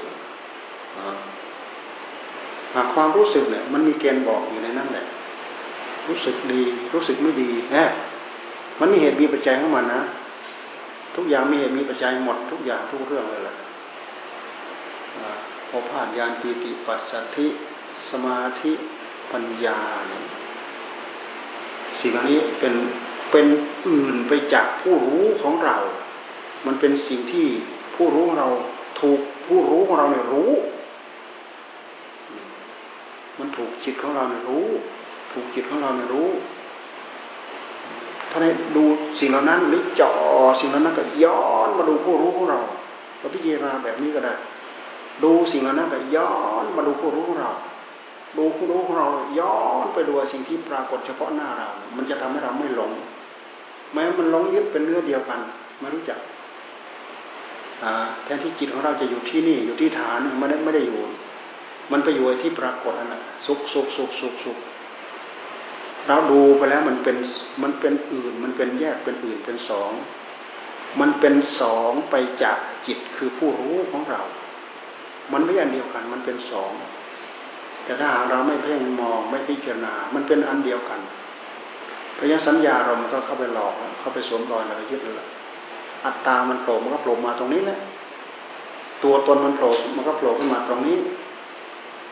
[2.94, 5.06] ความรู้สึกเนี่ย มันมีเกณฑ์บอกอยู่ในนั้นแหละ
[6.08, 6.62] รู้สึกดี
[6.94, 7.76] รู้สึกไม่ดีแฮ
[8.80, 10.02] มันมีเหตุมีปัจจัยของมันนะ
[11.16, 13.56] ทุกอย่างมีเหตุมีปัจจัยหมดทุกอย่างทุกเรื่องเลยแหละ
[15.68, 17.46] พอผ่านญาณปีติปัสสัทธิ
[18.10, 18.72] สมาธิ
[19.32, 20.22] ปัญญาเนี่ย
[22.00, 22.74] สิ่งนี้เป็น
[23.30, 23.46] เป็น
[23.88, 25.76] อื่นไปจากผู้รู้ของเรา
[26.66, 27.46] มันเป็นสิ่งที่
[27.94, 28.48] ผู้รู้ของเรา
[29.00, 30.52] ถูกผู้รู้ของเราเนี่ยรู้
[33.38, 34.66] มันถูกจิตของเราเนี่ยรู้
[35.32, 36.28] ถูกจิตของเราเนี่ยรู้
[38.30, 38.46] ถ้าใน
[38.76, 38.84] ดู
[39.20, 40.12] สิ่งเหล่านั้นหรือจ่อ
[40.60, 42.60] สิ่งเหล่านั้นก็ย้อนมาดูผู้รู้ของเรา
[43.18, 44.34] เราพิจารณาแบบนี้ก็ได้
[45.24, 47.52] ดูสิ่งเหล่านั้นก็ย้อนมาดูผู้รู้ของเรา
[48.38, 52.90] ดูผู้รู้ของเราย้อนไปดูสิ่งที่ปรากฏเฉพาะหน้าเรา มันจะทำให้เราไม่หลง
[53.92, 55.40] แม้มันหลงยึดเป็นเนื้อเดียวกัน
[55.80, 56.18] ไม่รู้จัก
[58.24, 61.00] แทนที่จิตของเราจะอยู่ที่นี่อยู่ที่ฐานมันไม่ได้อยู่
[61.92, 64.58] มันไปอยู่ที่ปรากฏนั่นแหละสุขสุขสุขสุขสุข
[66.08, 67.16] เราดูไปแล้วมันเป็น
[67.62, 69.90] มันเป็นอื่น มันเป็นแยกเป็นอื่นเป็นสอง
[71.00, 74.22] มันเป็นสองไปจากจิตคือผู้รู้ของเรา
[75.32, 76.72] มันไม่อันเดียวกัน มันเป็นสอง
[77.84, 81.00] แต่ถ้าหากเราไม่เพ่งมองไม่พิจารณา มันเป็นอันเดียวกัน
[82.14, 85.28] เพราะฉะนั้นสัญญาเรามันก็เข้าไปหลอกเข้าไปสวมรอยเรายึดเลย
[86.04, 87.78] อัตตามันโผล่มันก็โผล่มาตรงนี้แหละ
[89.04, 90.96] ตัวตนมันโผล่มันก็โผล่ขึ้นมาตรงนี้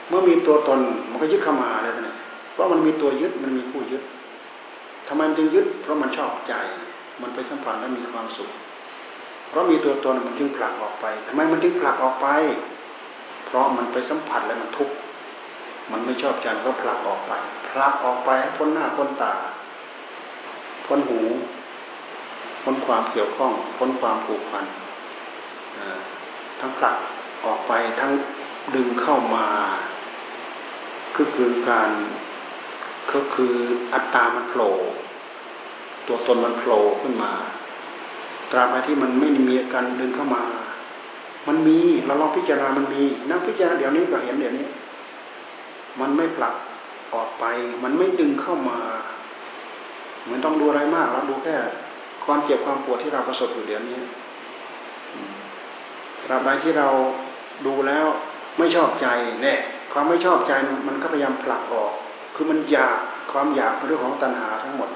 [0.08, 2.16] เมื่อมีตัวตนมันก็ยึดเข้ามาเลยนะ
[2.52, 4.02] เพราะมันมีตัวยึดมันมีผู้ยึด
[5.08, 6.54] ทำไมมันจึงยึด เพราะมันชอบใจ
[7.22, 8.50] มันไปสัมผัสแล้วมีความสุข
[9.48, 12.28] เพราะมีตัวตนมันจึงผลักออกไปทำไมมันจึงผลักออกไป
[13.46, 14.94] เพราะมันไปสัมผัสแล้วมันทุกข์
[15.92, 17.32] มันไม่ชอบใจก็ผลักออกไป
[17.68, 19.32] ผลักออกไปพ้นหน้าพ้นตา
[20.86, 21.20] พ้นหู
[22.68, 24.64] พ้นความเกี่ยวข้อง พ้นความผูกพัน
[26.60, 26.96] ทั้งผลัก
[27.44, 28.12] ออกไปทั้ง
[28.74, 29.46] ดึงเข้ามา
[31.16, 31.90] ก็คือการ
[33.12, 33.54] ก็คือ
[33.92, 34.72] อัตตามันโผล่
[36.06, 37.32] ตัวตนมันโผล่ขึ้นมา
[38.50, 40.44] ตราบใดที่มันไม่มีการดึงเข้ามา
[41.48, 44.66] มันมีเราลองพิจารณามันมีนักพิจารณาเดี๋ยวนี้ก็เห็นเดี๋ยวนี้
[46.00, 46.54] มันไม่ผลัก
[47.14, 47.44] ออกไป
[47.82, 48.78] มันไม่ดึงเข้ามา
[50.22, 51.56] เหมือนต้องดูอะไรมากเราดูแค่
[52.28, 53.98] ความเจ็บความปวดที่เราประสบอยู่เดี๋ยวนี้
[56.24, 56.88] ตราบใดที่เรา
[57.66, 58.06] ดูแล้ว
[58.58, 59.06] ไม่ชอบใจ
[59.42, 59.58] เนี่ย
[59.92, 60.52] ความไม่ชอบใจ
[60.88, 61.92] มันก็พยายามผลักออก
[62.34, 62.98] คือมันอยาก
[63.32, 64.90] ความอยากเรื่องของตัณหาทั้งหมด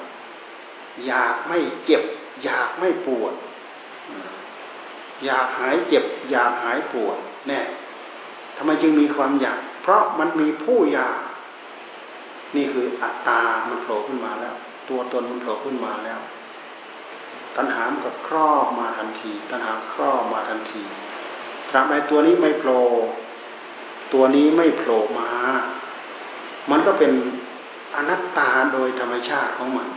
[1.07, 2.03] อยากไม่เจ็บ
[2.45, 3.33] อยากไม่ปวด
[5.25, 7.17] อยากหายเจ็บ อยากหายปวด
[7.49, 7.65] เนี่ย
[8.57, 11.19] ทำไมจึงมีความอยาก เพราะมันมีผู้อยาก
[12.57, 14.55] นี่คืออัตตา มันโผล่ขึ้นมาแล้ว
[14.89, 16.21] ตัวตนมันโผล่ขึ้นมาแล้ว
[17.57, 20.83] ตัณหามันก็ครอบมาทันที ตัณหาครอบมาทันที
[21.69, 22.81] ตราบใดตัวนี้ไม่โผล่
[24.13, 25.31] ตัวนี้ไม่โผล่มา
[26.71, 27.13] มันก็เป็น
[27.97, 29.89] อนัตตาโดยธรรมชาติของมัน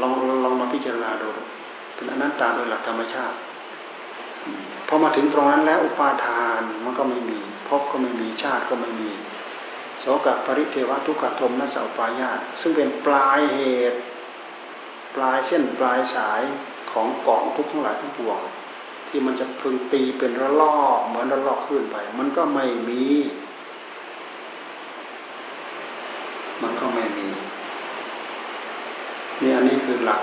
[0.00, 0.12] ลอง
[0.44, 1.28] ลองมาพิจารณาดู
[1.94, 3.36] เป็นอนัตตาโดยหลักธรรมชาติ
[4.86, 9.10] พอมาถึงตรงนั้นแล้วอุปาทานมันก็ไม่มีพบก็ไม่มีชาติก็ไม่มี
[10.00, 13.98] โสกปริเทวทุกขโทมนัสอุปายาตซึ่งเป็นปลายเหตุ
[15.14, 16.42] ปลายเส้นปลายสาย
[16.92, 18.38] ของกองทุกทั้งหลายทั้งปวง
[19.08, 23.02] ที่มันจะพึงตีเป็นระลอกเหมือนระลอกขึ้นไป มันก็ไม่มี
[26.62, 27.28] มันก็ไม่มี
[29.42, 30.22] นี่อันนี้คือหลัก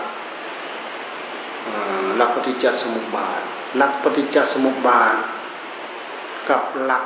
[2.18, 3.42] หลักปฏิจจสมุปบาท
[3.78, 5.16] หลักปฏิจจสมุปบาท
[6.50, 7.06] กับหลัก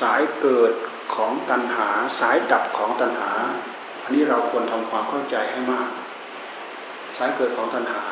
[0.00, 0.72] สายเกิด
[1.14, 1.88] ของตัณหา
[2.20, 3.32] สายดับของตัณหา
[4.02, 5.88] อันนี้เราควรทำความเข้าใจให้มาก
[7.22, 8.02] สายเกิดของตัณหา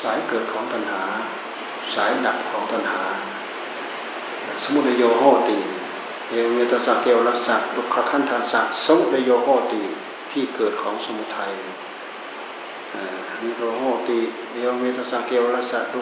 [0.00, 1.02] สายเกิดของตัณหา
[1.94, 3.02] สายดับของตัณหา
[4.62, 5.58] สมุทัยโยโหติ
[6.28, 9.82] เอเวตสักเกวรสักดุขขันธาสักสมุทัยโยโหติ
[10.30, 11.52] ที่เกิดของสมุทัย
[13.42, 14.18] นิโรโหติ
[14.52, 16.00] เอเวตสักเกวรสักดุ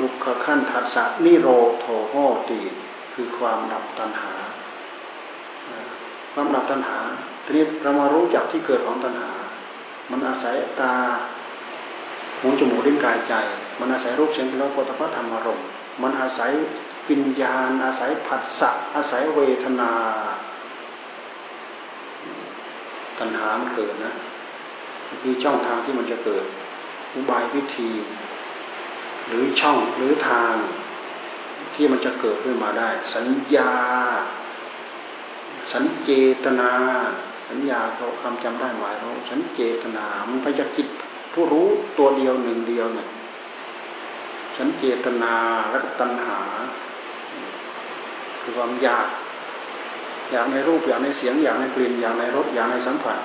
[0.00, 1.48] ดุขขันธาสักนิโร
[1.80, 2.14] โทโห
[2.50, 2.60] ติ
[3.12, 4.34] คือความดับตัณหา
[6.32, 6.98] ความดับตัณหา
[7.44, 9.30] ทีนี้เรามารู้จักที่เกิดของตัณหา
[10.12, 10.94] มันอาศัยตา
[12.40, 13.34] หูจมูกลิ้นกายใจ
[13.80, 15.66] มันอาศัยรูปเสียงกลิ่นรสผลิตภัณฑ์ธรรมารมณ์
[16.02, 16.50] มันอาศัย
[17.08, 19.92] ปิญญาณ อาศัยผัสสะอาศัยเวทนา
[23.18, 24.12] ตัณหามันเกิดนะ
[25.22, 26.44] คือช่องทางที่มันจะเกิด
[27.14, 27.90] อุบายวิธี
[29.28, 30.54] หรือช่องหรือทาง
[31.74, 33.72] ที่มันจะเกิดขึ้นมาได้ สัญญา
[35.72, 36.10] สัญเจ
[36.44, 36.72] ตนา
[37.52, 40.88] สัญญาเขาคำจำได้หมายเราสัญเจตนา มันไปจากจิต
[41.32, 41.66] ผู้รู้
[41.98, 43.08] ตัวเดียวหนึ่งเดียวเนี่ย
[44.58, 45.34] สัญเจตนา
[45.70, 46.40] และตัณหา
[48.40, 49.06] คือความอยาก
[50.30, 53.18] อยากในรูปอยากในเสียงอยากในกลิ่นอยากในรสอยากในสัมผัส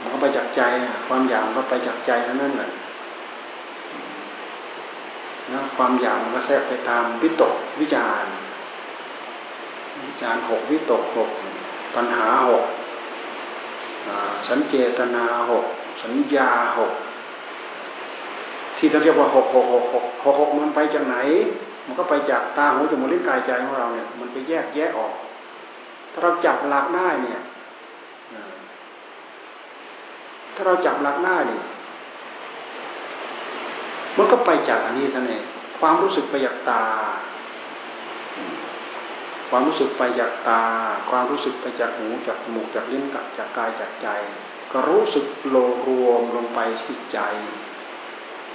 [0.00, 0.62] มันก็ไปจากใจ
[1.08, 2.70] ความอยากก็ไปจากใจเท่านั้นแหละ
[5.52, 8.24] นะความอยากมันก็แทรกไปตามวิตกวิจาร
[10.08, 11.30] วิจารหกวิตกหก
[11.94, 12.64] ปัญหาหก
[14.48, 15.64] สัญเจตนาหก
[16.02, 16.92] สัญญาหก
[18.76, 21.16] ที่เราเรียกว่าหกหกหกหกหกหกมันไปจากไหน
[21.86, 25.14] มันก็ไปจากตาหูจมูกลิ้นกายใจของเราเนี่ย มันไปแยกแยะออก
[26.12, 27.40] ถ้าเราจับหลักได้เนี่ย
[30.54, 31.62] ถ้าเราจับหลักได้เนี่ย
[34.16, 35.42] มันก็ไปจากอันนี้ท่านเอง
[35.78, 36.82] ความรู้สึกไปจากตา
[39.54, 40.62] ความรู้สึกไปจากตา
[41.10, 44.08] ความรู้สึกไปจากหูจากจมูกจากลิ้นกับจากกายจากใจ
[44.72, 47.18] ก็รู้สึกโลรวมลงไปที่ใจ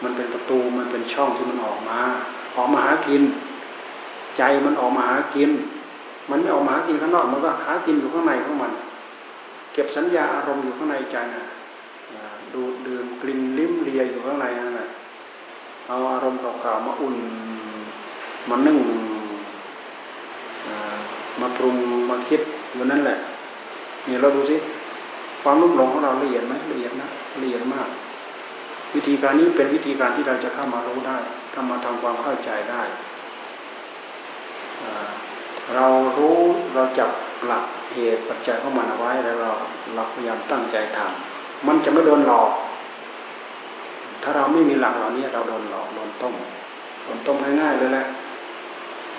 [0.03, 1.99] มันเป็นประตูมันเป็นช่องที่มันออกมา
[2.57, 3.23] ออกมาหากิน
[4.38, 5.51] ใจมันออกมาหากิน
[6.29, 8.71] มันไม่ออกมาหากินข้างนอกมันก็หากินอยู่ข้างในของมัน
[9.73, 11.45] เก็บสัญญาอารมณ์อยู่ข้างในใจนะ
[12.53, 14.89] ดูดื่มกลิ่นลิ้มเลียอยู่ข้างในนั่นแหละ
[15.88, 17.15] เอาอารมณ์เก่าๆมาอุ่น
[18.49, 18.79] มานึ่ง
[21.41, 21.75] มาปรุง
[22.10, 22.41] มาคิด
[22.73, 23.17] อยู่นั่นแหละ
[24.08, 24.58] นี่เราดูสิ
[25.41, 27.10] ความรุ่มหลงของเราละเอียดไหมละเอียดนะ
[27.41, 27.88] ละเอียดมาก
[28.95, 31.17] วิธีการนี้เป็นวิธีการที่เราจะเข้ามารู้ได้
[31.51, 32.82] เข้ามาทำความเข้าใจได้
[35.75, 35.86] เรา
[36.17, 36.38] รู้
[36.73, 37.10] เราจับ
[37.45, 39.51] หลักเหตุปัจจัยเข้ามาเอาไว้แล้วเรา
[39.95, 42.51] เราพยายามตั้งใจทำมันจะไม่โดนหลอก
[44.23, 46.34] ถ้าเราไม่มีหลักเหล่านี้เราโดนหลอกโดนต้ม
[47.03, 48.06] โดนต้มง่ายๆเลยแหละ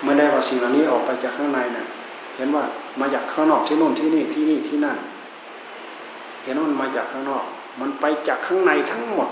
[0.01, 1.85] เมื่อได้เอาสิ่งเหล่านี้ออกไปจากข้างในเนะ่ย
[2.35, 2.63] เห็นว่า
[2.99, 4.97] มาจากข้างนอกที่โน่นที่นี่ที่นี่ที่นั่น
[6.43, 7.43] เห็นว่ามันมาจากข้างนอก
[7.79, 9.29] มันไปจากข้างในทั้งหมด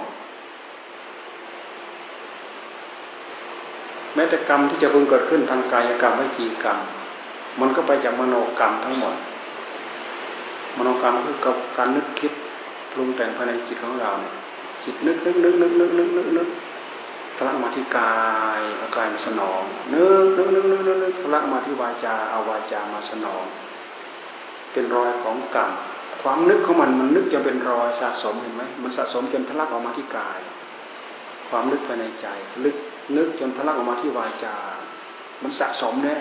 [4.16, 6.78] แม้แต่กรรมที่จะพึงเกิดขึ้นทางกายกรรมวิจีกรรม
[7.60, 9.16] มันก็ไปจากมโนกรรมทั้งหมด
[10.78, 11.36] มโนกรรมคือ
[11.78, 12.32] การนึกคิด
[12.92, 14.34] ปรุงแต่งภายในจิตของเราเนี่ย
[14.84, 16.48] จิตนึกนึกนึกนึกนึกนึกนึก
[17.38, 18.18] ทะลักมาที่กา
[18.60, 19.62] ยเอากายมาสนอง
[19.94, 23.44] นึกนึกนึกนึกนึกนึกทะลักมาที่วาจาเอาวาจามาสนอง
[24.72, 25.72] เป็นรอยของกรรม
[26.22, 30.40] ความนึกของมันมันนึกจะเป็นรอยสะสมเห็นไหมมันสะสมจนทะลักออกมาที่กาย
[31.50, 32.28] ความนึกภายในใจ
[32.64, 32.76] ลึก
[33.18, 34.56] นึกจนทะลักออกมาที่วาจา
[35.44, 36.16] มันสะสมแน่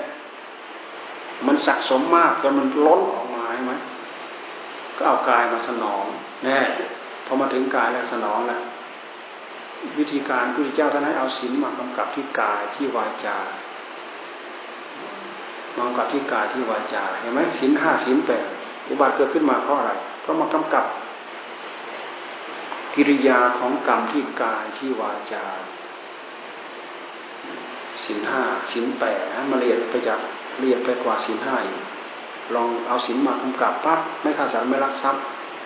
[1.46, 3.74] มันสะสมมากจนมันล้นออกมาใช่ไหม
[4.96, 6.04] ก็เอากายมาสนอง
[6.44, 6.58] แน่
[7.26, 8.60] พอมาถึงกายแล้วสนองแล้ว
[9.98, 13.36] วิธีการพระเจ้าท่านให้เอาศีลมากำกับที่กายที่วาจา
[15.76, 18.44] มากำกับที่กายที่วาจาเห็นไหมศีลห้าศีลแปด
[18.88, 20.84] อุบัติเกิดขึ้นมาเพราะอะไรเพราะมากำกับ
[22.94, 25.44] กิริยาของกรรมที่กายที่วาจา
[28.04, 29.20] ศีลห้าศีลแปด
[29.50, 30.20] มาเรียนไปจาก
[30.60, 31.56] เรียนไปกว่าศีลห้า
[32.54, 35.22] ลองเอาศีลมากำกับปั๊บไม่ขาดสารไม่รักทรัพย์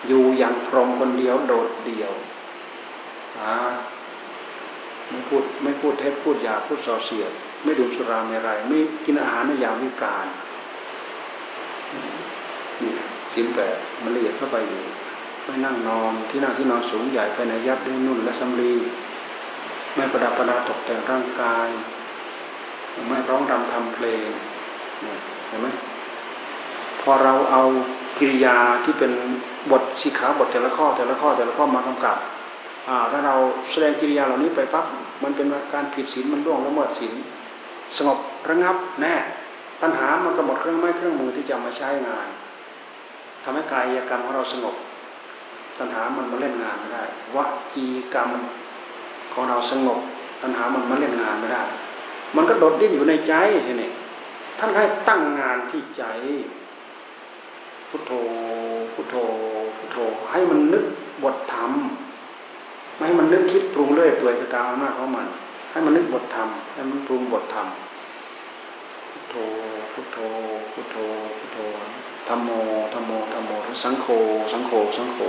[0.07, 2.13] อยู่อย่างพรหมคนเดียวโดดเดี่ยว
[5.11, 7.31] ไม่พูดไม่พูดเท็จพูดยาพูดส่อเสียด
[7.63, 10.27] ไม่ดื่มสุราไม่ไร ไม่กินอาหารในยามวิการ
[12.81, 12.91] นี่
[13.33, 14.81] สินแปดมันละเอียดเข้าไปอยู่
[15.45, 18.73] ไม่นั่งนอนที่นั่งที่นอนสูงใหญ่ไปในยับด้วยนุ่นและสำลี
[19.95, 21.67] ไม่ประดับประดาตกแต่งร่างกาย
[23.07, 24.29] ไม่ร้องรำทำเพลง
[25.47, 25.67] เห็นไหม
[27.01, 27.61] พอเราเอา
[28.17, 29.11] กิริยาที่เป็น
[29.71, 32.17] บทสิขาบทแต่ละข้อแต่ละข้อแต่ละข้อมากำกับ
[33.11, 33.35] ถ้าเรา
[33.71, 34.85] แสดงกิริยาเหล่านี้ไปปั๊บ
[35.23, 37.13] มันเป็นการผิดศีลมันล่วงละเมิดศีล
[37.97, 38.17] สงบ
[38.49, 39.15] ระงับแน่
[39.81, 42.27] ตัณหามันก็หมดเครื่องไม้เครื่องมือที่จะมาใช้งาน
[43.43, 44.75] ทำให้กายกรรมของเราสงบ
[45.79, 47.03] ตัณหามันมาเล่นงานไม่ได้
[47.35, 47.37] ว
[47.73, 48.29] จีกรรม
[49.33, 49.99] ของเราสงบ
[50.41, 51.63] ตัณหามันมาเล่นงานไม่ได้
[52.35, 53.33] มันก็โดดดิ้นอยู่ในใจ
[53.79, 53.91] เนี่
[54.59, 56.03] ท่านให้ตั้งงานที่ใจ
[57.89, 58.11] พุทโธ
[58.93, 59.15] พุทโธ
[59.77, 59.97] พุทโธ
[60.31, 60.85] ให้มันนึก
[61.23, 61.71] บทธรรม
[63.01, 65.25] ไม่ให้มันนึกคิดปรุงเรื่อยเปื่อยไปตามอำนาจของมัน
[65.71, 67.67] ให้มันนึกบทธรรมให้มันปรุงบทธรรม
[69.11, 69.35] พุทโธ
[69.93, 70.17] พุทโธ
[70.73, 70.97] พุทโธ
[71.37, 71.57] พุทโธ
[72.27, 72.49] ธรรมโม
[72.93, 73.51] ธรรมโมธรรมโม
[73.83, 74.07] สังโฆ
[74.51, 75.19] สังโฆสังโฆ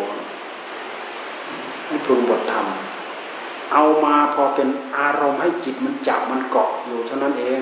[1.87, 2.67] ให้ปรุงบทธรรม
[3.73, 7.61] เอามาพอเป็นอารมณ์ให้จิตมันจับมันเกาะอยู่เท่านั้นเอง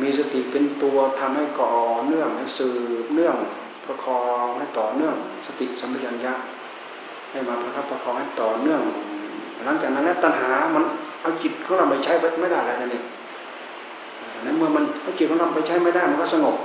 [0.00, 1.72] มีสติเป็นตัวทำให้ก่อ
[2.06, 2.68] เนื่องให้สื
[3.04, 3.36] บเนื่อง
[3.84, 5.14] ประคองให้ต่อเนื่อง
[5.46, 6.34] สติสัมปชัญญะ
[7.32, 8.82] ให้มาประคับประคองให้ต่อเนื่อง
[9.64, 10.84] หลังจากนั้นแล้วตัณหา มัน
[11.22, 13.02] เอาจิตของเราไปใช้ไม่ได้แล้วนี่
[14.46, 16.56] นั้นเมื่อมันเอาจิตของเราไปใช้ไม่ได้มันก็สงบ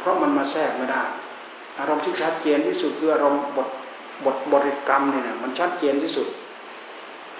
[0.00, 1.02] เพราะมันมาแทรกไม่ได้
[1.78, 3.68] อารมณ์ที่ชัดเจนที่สุดคืออารมณ์บท
[4.26, 6.26] บทบริกรรมเนี่ยมันชัดเจนที่สุด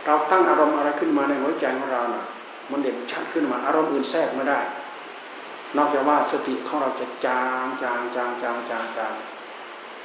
[0.05, 2.25] เราตั้งอารมณ์อะไรขึ้นมาในหัวใจของเราเนี่ย
[2.71, 4.61] มันเด่นชัดขึ้นมาอารมณ์อื่นแทรกไม่ได้
[5.77, 9.13] นอกจากว่าสติของเราจะจางจางจางจางจางจาง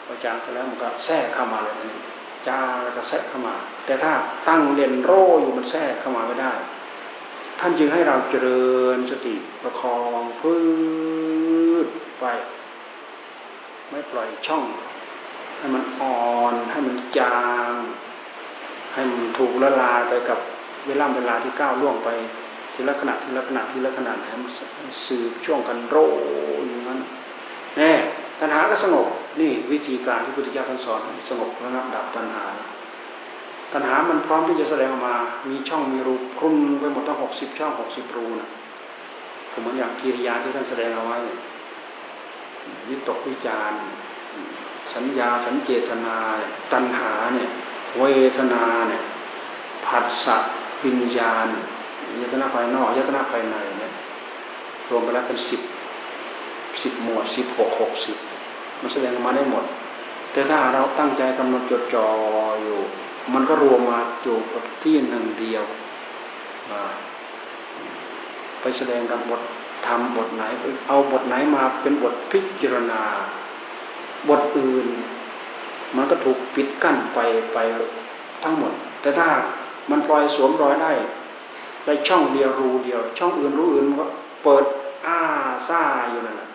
[0.08, 1.76] พอจางเสร็จแล้วมันก็แทรกเข้ามาเลย
[2.48, 4.12] จางแล้วก็แทรกเข้ามา แต่ถ้า
[4.48, 6.54] ตั้งเด่นโรอยู่มันแทรกเข้ามาไม่ได้
[7.60, 10.60] ท่านจึงให้เราเจริญสติประคองพื้
[11.84, 11.86] น
[12.20, 12.26] ไป
[13.90, 14.64] ไม่ปล่อยช่อง
[15.58, 17.40] ให้มันอ่อนให้มันจา
[17.70, 17.74] ง
[18.94, 20.40] ให้มันถูกละลายไปกับ
[20.88, 22.10] เวลาเวลาที่ก้าวล่วงไป
[22.74, 24.52] ทีละขณะทีละขณะทีละขณะให้มัน
[25.08, 25.98] สืบช่วงกันโร
[26.68, 27.00] อย่างนั้น
[27.78, 27.94] แน่
[28.40, 29.08] ตัณหาก็สงบ
[29.42, 32.46] นี่วิธีการที่พุทธิยถาท่านสอนสงบระงับดับตัณหา
[33.74, 35.16] ตัณหามันพร้อมที่จะแสดงออกมา
[35.50, 38.50] มีช่องมีรูคลุมไปหมดทั้งหกสิบช่องหกสิบรูนะ
[39.52, 41.18] ผมเหมือนอย่างกิริยาที่ท่านแสดงเอาไว้
[42.88, 43.72] วิตกวิจาร
[44.94, 46.16] สัญญาสัญเจตนา
[46.74, 47.50] ตัณหาเนี่ย
[48.00, 48.06] เว
[48.38, 49.04] ทนาเนี่ย
[49.86, 50.38] ผัสสะ
[50.86, 51.48] วิญญาณ
[52.22, 53.92] ยตนาภายนอกยตนาภายในเนี่ย
[54.90, 55.62] รวมไปแล้วเป็นสิบ
[56.84, 58.18] สิบหมวดสิบหกหกสิบ
[58.82, 59.66] มันแสดงออกมาได้หมด
[60.32, 62.08] แต่ถ้าเราตั้งใจกำหนดจดจ่อ
[62.62, 62.80] อยู่
[63.34, 65.64] มันก็รวมมาอยู่กับที่หนึ่งเดียว
[68.62, 69.42] ไปแสดงกับบท
[69.88, 70.44] ทำบทไหน
[70.88, 73.02] เอาบทไหนมาเป็นบทพิจารณา
[74.30, 74.88] บทอื่น
[75.96, 77.20] มันก็ถูกปิดกั้นไป
[77.54, 77.58] ไป
[78.44, 79.28] ทั้งหมด แต่ถ้า
[79.90, 80.92] มันปล่อยสวมรอยได้
[81.86, 84.08] ได้ช่องเดียวรูเดียว ช่องอื่นรู้อื่นมันก็
[84.44, 84.64] เปิด
[85.06, 85.20] อ้า
[85.68, 86.50] ซ่าอยู่นั่นแหละ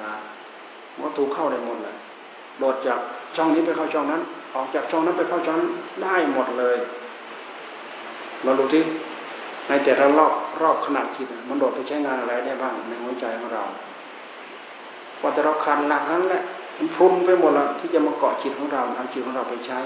[0.00, 0.12] นะ
[1.00, 1.96] มันถูกเข้าได้หมดเลย
[2.58, 2.98] โดดจาก
[3.36, 4.22] ช่องนี้ไปเข้าช่องนั้น
[4.54, 5.70] ออกจากช่องนั้นไปเข้าช่องนั้น
[6.02, 6.76] ได้หมดเลย
[8.44, 8.82] เราดูที่
[9.68, 13.64] ในแต่ละรอบรอบขนาดจิตมันโดดไปใช้งานอะไรได้บ้างในหัวใจของเรา
[15.20, 16.42] พอแต่เราคันหลักนั้นแหละ
[16.76, 19.78] มันพุ่นไปหมดแล้วที่จะมาเกาะจิตของเราเอาจิตของเราไปใช้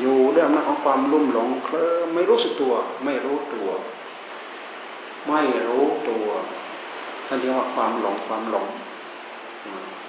[0.00, 3.68] อยู่ด้วยอำนาจของความลุ่มหลงเคลิ้มไม่รู้สึกตัว ไม่รู้ตัว
[5.28, 6.26] ไม่รู้ตัว
[7.26, 8.66] ท่านเรียกว่าความหลงความหลง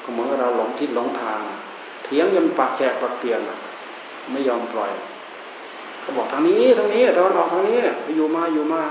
[0.03, 1.39] ก็เหมือนเราหลงทิศหลงทาง
[2.03, 3.39] เถียงยันปากแฉกปากเปลี่ยน
[4.31, 4.91] ไม่ยอมปล่อย
[6.01, 8.81] เขาบอกทางนี้ทางนี้ตะวันออกทางนี้ไปอยู่มาอยู่มา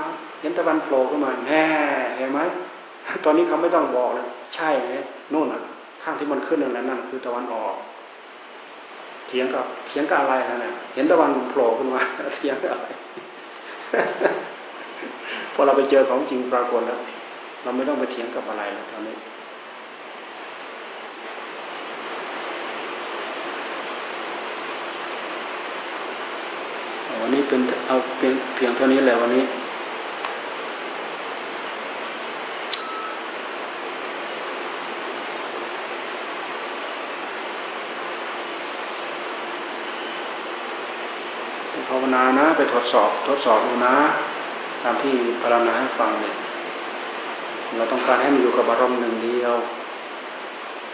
[0.41, 1.65] เห็นตะวันโผล่ขึ้นมาแน่
[2.17, 2.39] เห็นไหม
[3.25, 4.25] ตอนนี้เขาไม่ต้องบอกเลย
[4.55, 4.95] ใช่ไหม
[5.33, 5.61] นู่นอะ
[6.03, 7.75] ข้างที่มันขึ้นนั่นแหละนั่นคือตะวันออก
[9.27, 12.01] เถียงกับเถียงกับอะไรนะเนี่ยเห็นตะวันโผล่ขึ้นมา
[12.35, 12.87] เถียงกับอะไร
[15.53, 16.99] พอเราไปเจอของจริงปรากฏแล้ว
[17.63, 19.15] เราไม่ต้องไปเถียงกับอะไรแล้วตอนนี้
[27.21, 29.43] วันนี้ เป็นเอาเป็นเพียงเท่านี้แหละวันนี้
[41.89, 43.95] ภาวนานะ ไปทดสอบ ทดสอบดูนะ
[44.83, 46.35] ตามที่พารณาให้ฟังเนี่ย
[47.75, 49.55] เราต้องการให้มันอยู่กับอารมณ์หนึ่งเดียว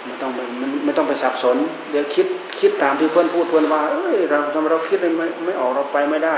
[0.06, 0.39] ไม่ต้องไป
[0.86, 1.58] ไม่ต้องไปสับสน
[1.91, 2.28] เดี๋ยวคิด
[2.60, 6.38] คิดตามที่เพื่อนพูดเพื่อนว่า เอ้ยเราทำเราคิดไม่ไม่ออกเราไปไม่ได้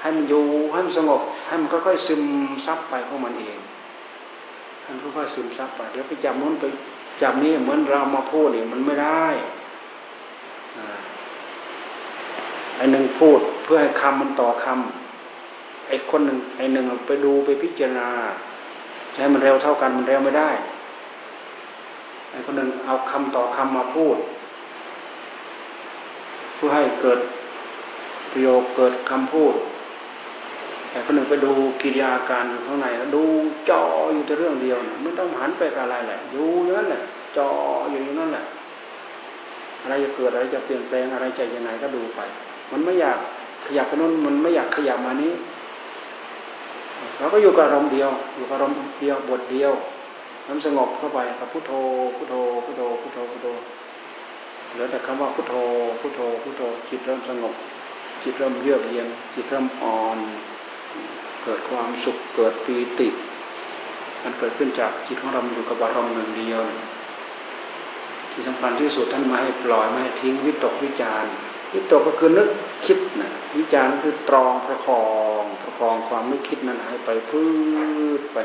[0.00, 2.22] ให้มันอยู่ให้มันสงบให้มันค่อยๆซึม
[2.66, 3.58] ซับไปของมันเอง
[4.82, 6.64] ให้มันค่อยๆซึมซับไปเดี๋ยวไปจับนู้นไป
[7.22, 9.26] จับนี้เหมือนเรามาพูดเนี่ยมันไม่ได้
[12.76, 18.08] ไอ้หนึ่งพูดเพื่อให้คำมันต่อคำไอ้คนหนึ่งไอ้หนึ่งไปดูไปพิจารณา
[19.14, 20.50] ใช้มันเร็วเท่ากันมันเร็วไม่ได้
[22.46, 24.16] คนหนึ่งเอาคำต่อคำมาพูด
[26.54, 27.18] เพื่อให้เกิด
[28.32, 29.54] ประโยคเกิดคำพูด
[30.90, 31.52] แต่คนหนึ่งไปดู
[31.82, 33.22] กิริยาการอยู่ข้างในดู
[33.70, 37.02] จออยู่แต่เรื่องเดียวไม่ต้องหันไปอะไรแหละอยู่นั้นแหละ
[37.36, 37.48] จอ
[37.90, 38.44] อยู่อย่างนั้นแหละ
[39.82, 42.20] อะไรจะเกิดอะไรจะเปลี่ยนแปลงอะไรจะยังไงก็ดูไป
[42.72, 43.18] มันไม่อยาก
[43.66, 45.32] ขยับไปนู้นมันไม่อยากขยับมานี้
[47.18, 49.72] เราก็อยู่กับอารมณ์เดียว อยู่กับอารมณ์เดียวบทเดียว
[50.48, 51.72] น้ำสงบเข้าไปกับพุทโธ
[52.16, 52.34] พุทโธ
[52.64, 53.48] พุทโธพุทโธพุทโธ
[54.72, 55.54] เหลือแต่คำว่าพุทโธ
[56.00, 57.54] พุทโธพุทโธจิตเริ่มสงบ
[58.22, 60.18] จิตเริ่มเยือกเย็นจิตเริ่มอ่อน
[61.44, 63.08] เกิดความสุขเกิดปีติ
[64.22, 66.62] มันเกิดขึ้นจากจิตของเราอยู่กับอารมณ์หนึ่งเดียว
[68.32, 71.24] ที่สำคัญที่สุดท่านมาให้ปล่อยไม่ให้ทิ้งวิตกวิจาร
[71.72, 72.48] วิตกก็คือนึก
[72.86, 75.04] คิดนะวิจารคือตรองประคอ
[75.40, 77.48] งประคองความนึกคิดนั้นให้ไปพื้
[78.18, 78.38] นไป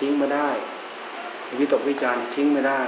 [0.00, 0.48] ทิ้งไม่ได้
[1.58, 2.80] วิตกวิจารทิ้งไม่ได้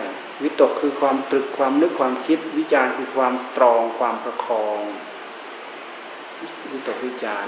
[0.43, 4.81] วิตกคือความตรึกความนึกความคิด วิจารคือความตรองความประคอง
[6.73, 7.47] วิตกวิจาร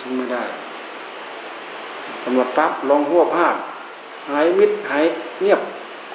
[0.00, 0.44] ทิ้งไม่ได้
[2.24, 3.56] กำหนดปั๊บลงหัวภาพ
[4.30, 5.04] หายมิดหาย
[5.40, 5.60] เงียบ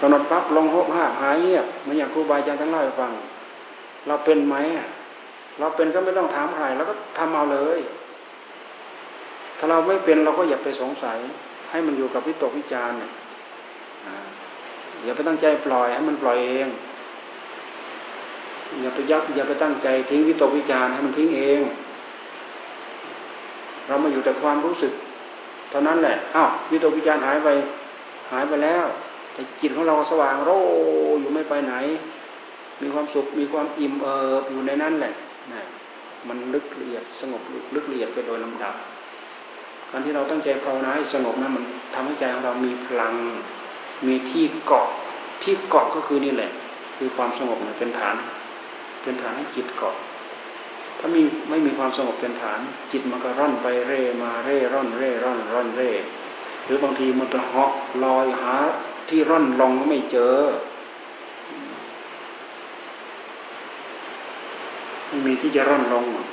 [0.01, 3.11] กำหนดปั๊บลงหัวภาพหายเงียบมันอย่างครูบาอาจารย์ทั้งเล่าให้ฟัง
[4.07, 4.55] เราเป็นไหม
[5.59, 7.79] เราเป็นก็ไม่ต้องถามใครเราก็ทำเอาเลย
[9.57, 11.17] ถ้าเราไม่เป็นเราก็อย่าไปสงสัย
[11.71, 12.97] ให้มันอยู่กับวิตกวิจารณ์
[15.03, 16.67] อย่าไปตั้งใจปล่อยให้มันปล่อยเอง
[18.81, 21.61] อย่าไปยักอย่าไปตั้งใจทิ้งวิตกวิจารณ์ให้มันทิ้งเอง
[23.87, 24.93] เรามาอยู่แต่ความรู้สึก
[25.69, 27.49] เท่านั้นแหละอ้าววิตกวิจารณ์หายไป
[28.31, 28.85] หายไปแล้ว
[29.33, 30.51] แต่จิตของเราสว่างโร
[31.19, 31.75] อยู่ไม่ไปไหน
[32.81, 35.13] มีความสุขมีความอิ่มเอิบอยู่ในนั้นแหละ
[35.51, 35.61] นะ
[36.27, 37.41] มันลึกละเอียดสงบ
[37.75, 38.75] ลึกละเอียดไปโดยลำดับ
[39.91, 41.63] การที่เราตั้งใจภาวนาให้สงบนั้นมัน
[41.95, 43.13] ทำให้ใจของเรามีพลัง
[44.07, 44.87] มีที่เกาะ
[45.43, 46.51] ที่เกาะก็คือนี่แหละ
[46.97, 48.15] คือความสงบเป็นฐาน
[49.03, 49.95] เป็นฐานให้จิตเกาะ
[50.99, 52.59] ถ้ามีไม่มีความสงบเป็นฐาน
[52.91, 55.91] จิตมันก็ร่อนไปเร่มาเร่ร่อนเร่ร่อนร่อนเร่
[56.65, 57.71] หรือบางทีมันจะเหาะ
[58.03, 58.55] ลอยหา
[59.09, 60.37] ที่ร่อนลงก็ไม่เจอ
[65.07, 66.30] ไม่มีที่จะร่อนลงเจาะ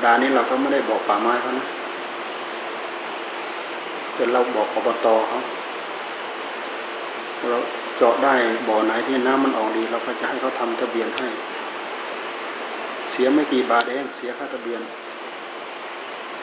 [0.00, 1.66] บาดานี้เราก็ไม่ได้บอกป่าไม้เขานะ
[4.14, 5.40] แต่เราบอกอบตเขา
[7.48, 7.58] เรา
[7.98, 8.34] เจาะได้
[8.68, 11.26] บ่อไหนที่น้ำมันออกดีเราก็จะให้เขาทำทะเบียนให้
[13.10, 14.80] เสียไม่กี่บาทเองเสียค่าทะเบียน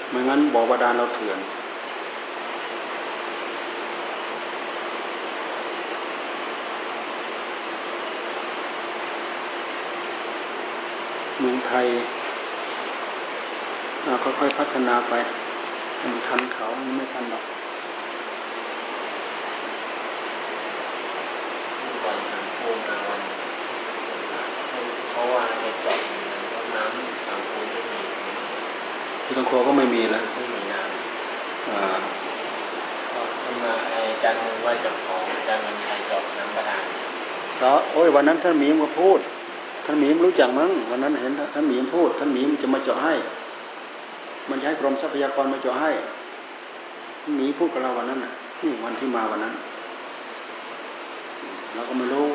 [0.09, 1.39] ไม่งั้นบ่อบาดาลเราเถื่อน
[11.39, 11.87] เมืองไทย
[14.39, 15.13] ค่อยๆพัฒนาไป
[16.01, 16.65] มันทันเขา
[16.97, 17.43] ไม่ทันหรอก
[22.05, 23.21] วันนั้นพูดมาวัน
[25.11, 25.99] เพราะว่าไปเจาะ
[26.75, 27.99] น้ำทางคูไม่มี
[29.23, 31.99] ที่ตงโคก็ไม่มีแล้วไม่มีน้ำอ่า
[33.11, 36.85] พอขึ้นมาไอ้จันว่าจะของจันมันชัยเจาะน้ำประดาน
[37.57, 39.19] เพราะโอ้ยวันนั้นท่านหมีมาพูด
[39.85, 43.13] ท่านหมีรู้จักมั้งวันนั้นเห็นท่านหมีพูด ท่านหมีมันจะมาเจาะให้
[44.49, 45.91] มันใช้กรมทรัพยากรมาจ่อให้
[47.35, 48.31] หนีพูดกับเราวันนั้นน่ะ
[48.61, 49.53] นี่วันที่มาวันนั้น
[51.73, 52.27] เราก็ไม่รู้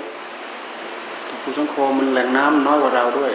[1.42, 3.32] ภูสังโคมันแหล่งน้ำน้อยกว่าเราด้วย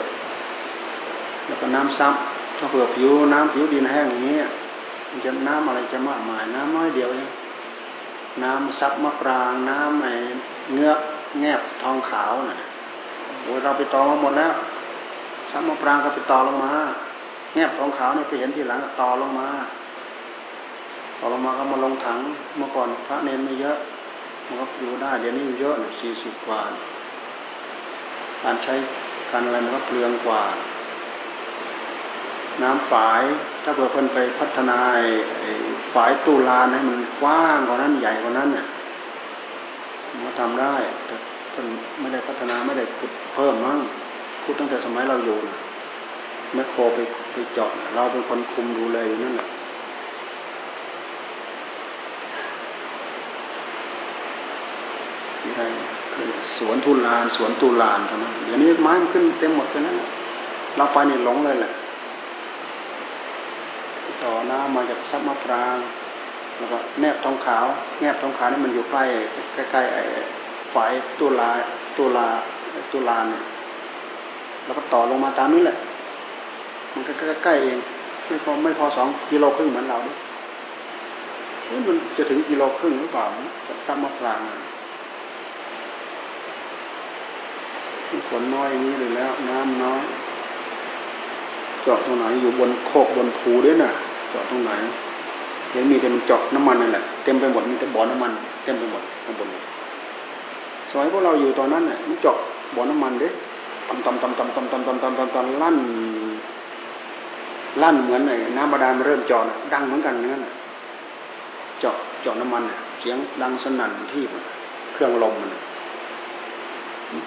[1.45, 2.13] แล้วก็น้ำซับ
[2.57, 4.45] ถ้าเผื่อผิวน้ำผิวดินแห้งอย่างเงี้ย
[5.09, 7.29] มันจะน้ำอะไรจะมากมาย น้ำน้อยเดียวเอง
[8.43, 10.13] น้ำซับมะปราง น้ำไอ้
[10.73, 10.91] เนื้อ
[11.39, 12.57] แงบทองขาวน่ะ
[13.43, 14.53] โอ้ยเราไปต่อมาหมดแล้ว
[15.51, 16.73] ซับมะปรางก็ไปต่อลงมา
[17.57, 19.49] แงบของขาวเนี่ยไปเห็นทีหลังต่อลงมา
[21.19, 22.19] ต่อลงมาก็มาลงถัง
[22.57, 23.77] เมื่อก่อนพระเนนไม่เยอะ
[24.45, 26.61] มันก็อยู่ได้เดี๋ยวนี้เยอะสี่สิบกว่า
[28.43, 28.73] การใช้
[29.31, 30.43] การอะไรมันก็เปลืองกว่า
[32.61, 33.21] น้ำฝาย
[33.63, 34.79] ถ้าเผื่อเพิ่นไปพัฒนา
[35.93, 38.65] ฝายตูลานให้มันกว้างกว่านั้นใหญ่กว่านั้นเนี่ย
[40.11, 41.15] มันก็ทำได้ แต่
[41.51, 41.65] เพิ่น
[42.01, 43.79] ไม่ได้พัฒนาไม่ได้ขุดเพิ่มมั้ง
[44.43, 45.39] ขุดตั้งแต่สมัยเราอยู่
[46.53, 46.99] แมคโครไป
[47.31, 49.47] ไปเจาะเราเป็นคนคุมดูแลอยู่นั่นแหละ
[55.41, 55.61] ที่ได
[56.57, 59.97] สวนทุลาน สวนตุลานเท่านั้นเดี๋ยวนี้ไม้มันขึ้นเต็มหมดไปนั้น
[60.77, 61.73] เราไปนี่หลงเลยแหละ
[64.23, 65.77] ต่อน้ำมาจากซับมะปราง
[66.57, 67.65] แล้วก็แนบทองขาว
[67.99, 69.03] แนบทองขาวนี่มันอยู่ใกล้
[69.71, 70.03] ใกล้ๆไอ้
[70.73, 71.49] ฝายตุลา
[71.97, 72.27] ตุลา
[72.91, 73.43] ตุลาเนี่ย
[74.65, 75.77] แล้วก็ต่อลงมาตามนี้แหละ
[76.97, 77.77] มันก็ใกล้ๆเอง
[78.27, 80.11] ไม่พอไม่พอสองกิโลครึ่งเหมือนเราดิ
[81.87, 83.25] มันจะถึงกิโลครึ่งหรือเปล่า
[83.67, 84.39] จากซับมะปราง
[88.29, 90.01] ฝนน้อยอย่างนี้เลยแล้ว น้ำน้อย
[91.83, 93.91] เจาะตรงไหนอยู่บนโคกบนภูด้วยน่ะ
[94.29, 94.71] เจาะตรงไหน
[95.71, 98.31] เห็นมีแต่มันเจาะน้ำมันนั่นแหละเต็มไปหมดมีแต่บ่อน้ำมัน
[98.63, 99.47] เต็มไปหมดข้างบน
[100.89, 102.37] สมัยพวกเราอยู่ตอนนั้นเนี่ยมันเจาะ
[102.75, 103.29] บ่อน้ำมันเด้
[103.89, 105.77] ตำตำตำตำตำตำตำตำตำตำลั่น
[107.83, 110.53] ลั่นเหมือนไอ้น้ำบาดาลมันเริ่มจาะดังเหมือนกันนั่นะ
[111.79, 112.63] เจาะเจาะน้ำมัน
[112.99, 114.23] เสียงดังสนั่นที่
[114.93, 115.51] เครื่องลมมัน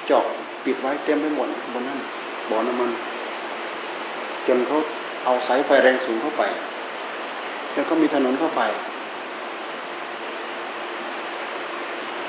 [0.07, 0.25] เจาะ
[0.65, 1.99] ปิดไว้เต็มไปหมดบนนั้น
[2.51, 2.91] บ่อน้ำมัน
[4.47, 4.77] จนเขา
[5.25, 6.43] เอาสายไฟแรงสูงเข้าไป
[7.75, 8.63] แล้วก็มีถนนเข้าไป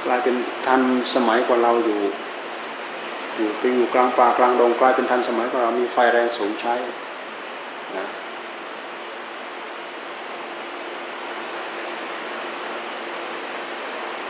[0.06, 0.82] กลายเป็นทัน
[1.14, 2.00] สมัยกว่าเราอยู่
[3.36, 6.74] อยู่เป็นอยู่กลางป่ากลางดงกลายเป็นทันสมัยกว่าเรามีไฟแรงสูงใช้
[7.98, 8.06] นะ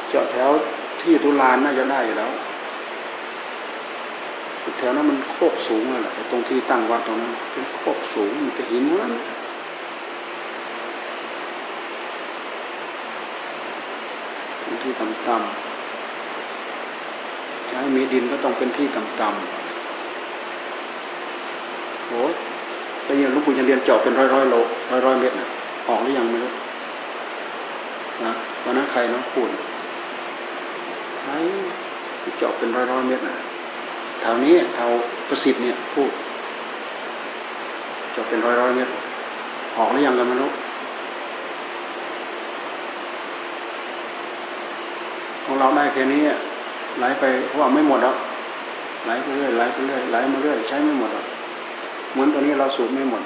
[0.10, 0.50] เจาะแถว
[1.02, 2.32] ที่ตุลานน่าจะได้อยู่แล้ว
[4.78, 9.14] แถวนั้นมันโคกสูงเลยแหละตรงที่ตั้งวัดตรงนั้นเป็นโคกสูงมันจะหินนั้น
[14.84, 15.52] ที่ต่ำๆ
[17.70, 19.42] จะให้มีดินก็ต้องเป็นที่ต่ำๆ
[22.08, 22.24] โอ้
[23.06, 24.56] ไปเรียนลูกปู่จะเรียนเจาะเป็นร้อยร้อยโล
[24.92, 25.48] ร้อยร้อยเมตรนะ
[25.88, 26.52] ออกหรือยังไม่รู้
[28.24, 28.32] นะ
[28.64, 29.50] วันนั้นใครน้องพูด
[31.20, 31.32] ใคร
[32.38, 33.38] เจาะเป็นร้อยร้อยเมตรนะ
[34.20, 34.90] แถวนี้แถว
[35.28, 36.12] ประสิทธิ์เนี่ยพูด
[38.14, 38.92] เจาะเป็นร้อยร้อยเมตร
[39.78, 40.52] ออกหรือยังกันไม่รู้
[45.46, 46.22] ของเราได้แค่นี้
[46.98, 48.16] ไหลไปเพราะว่าไม่หมดแล้ว
[49.06, 51.26] ไหลไปเรื่อยไหลไปเรื่อยไหลมาเรื่อยใช้ไม่หมดหรอก
[52.12, 53.24] เหมือนตอนนี้เราสูบไม่หมด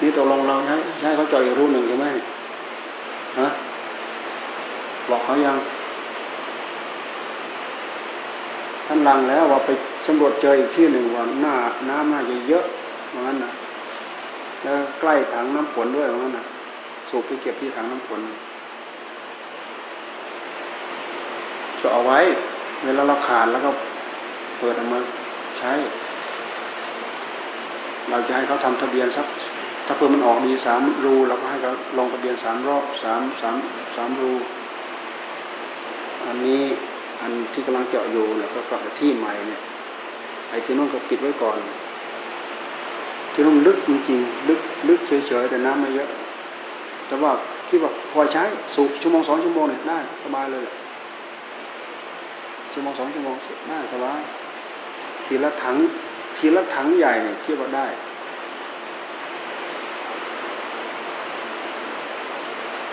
[0.00, 2.06] นี่ตกลงเราใช้ใช้เขาจอยอีกรูหนึ่งใช่ไหม
[3.38, 3.48] ฮะ
[5.10, 5.56] บอกเขายัง
[8.86, 9.70] ท่านลังแล้วว่าไป
[10.06, 11.54] สำรวจเจออีกที่หนึ่งว่าหน้า
[11.88, 12.64] น้ำน่าจะเยอะ
[13.08, 13.52] เหมือนนั้นนะ
[14.62, 16.44] แล้วใกล้ถังน้ำฝนด้วยเหมือนนั้นนะ
[17.08, 18.20] สูบไปเก็บที่ถังน้ำฝน
[21.80, 22.18] จะเอาไว้
[22.84, 23.70] เวลาเราขาดแล้วก็
[24.58, 24.98] เปิดออกมา
[25.58, 25.72] ใช้
[28.10, 29.26] เราจะให้เขาทำทะเบียนสัก
[29.86, 33.56] ถ้าเพื่อมันออกดีสามรูเราก็ให้เขาลงทะเบียนสามรอบสามสาม
[33.96, 34.32] สามรู
[36.26, 36.60] อันนี้
[37.20, 39.60] อันที่กำลังเจาะอยู่แล้วก็กลับไปที่ใหม่เนี่ย
[40.50, 41.58] ไอ้ที่นู่นก็ปิดไว้ก่อน
[43.32, 46.08] ที่นู่นลึกจริงๆลึกลึกเฉยๆแต่น้ำไม่เยอะ
[47.06, 47.32] แต่ว่า
[47.68, 48.42] คิดว่าพอใช้
[48.74, 50.64] สูบชั่วโมงสองชั่วโมงเนี่ยได้สบายเลย
[52.72, 53.36] ชั่วโมงสองชั่วโมง
[53.68, 54.20] ได้สบาย
[55.28, 55.76] ทีละถัง
[56.36, 57.86] ทีละถังใหญ่เนี่ยคิดว่าได้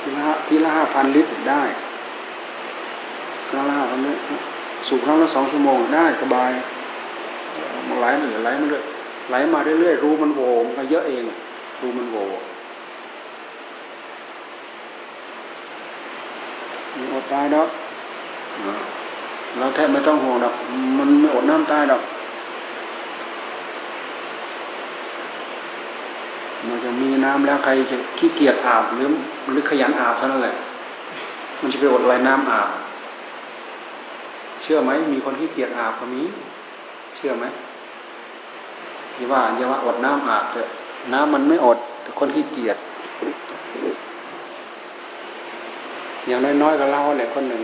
[0.01, 1.63] ทีละทีละห้าพันลิตรได้
[3.49, 4.21] ครั้งละห้าพันลิตร
[4.87, 6.49] สูบครั้งละสองชั่วโมงได้สบาย
[7.87, 8.83] มันไหลมันไหลมาเรื่อย
[9.29, 11.23] ไหลมาเรื่อยๆรูมันโวมันก็เยอะเอง
[11.81, 12.17] รูมันโว
[16.97, 17.69] มีอดตายดอก
[19.57, 20.53] เราแทบไม่ต้องห่วงดอก
[20.97, 22.01] มันไม่อดน้ำตายดอก
[26.69, 29.07] มันจะมีน้ำแล้วใครจะขี้เกียจอาบหรือ
[29.51, 30.55] หรือขยันอาบเท่านั้นแหละ
[31.61, 32.69] มันจะไปอดอะไรน้ำอาบ
[34.61, 36.21] เชื่อไหมมีคนขี้เกียจอาบก็มี
[37.15, 37.45] เชื่อไหม
[39.15, 40.67] อย่ว่าอย่าว่าอดน้ำอาบเถอะ
[41.13, 42.77] น้ำมันไม่อดแต่คนขี้เกียจ
[46.27, 47.61] อย่างน้อยๆก็เล่าแหละคนหนึ่ง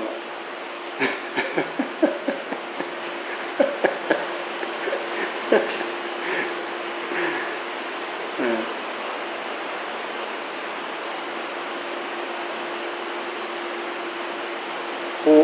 [15.26, 15.36] ปู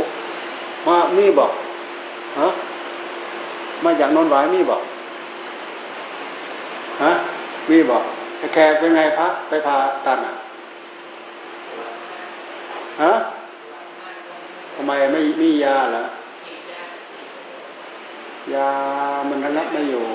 [0.88, 1.51] มามีบอก
[2.39, 2.47] ฮะ
[3.98, 4.82] มาจากนนหวายมีบอก
[7.04, 7.12] ฮะ
[7.70, 8.04] มีบอก
[8.54, 9.76] แขกเป็นไงพระไปพา
[10.06, 10.34] ตันอะ
[13.02, 13.14] ฮะ
[14.76, 16.04] ทำไมไม่มียาล่ะ
[18.54, 18.70] ยา
[19.30, 20.06] มันระงับไม่อยู่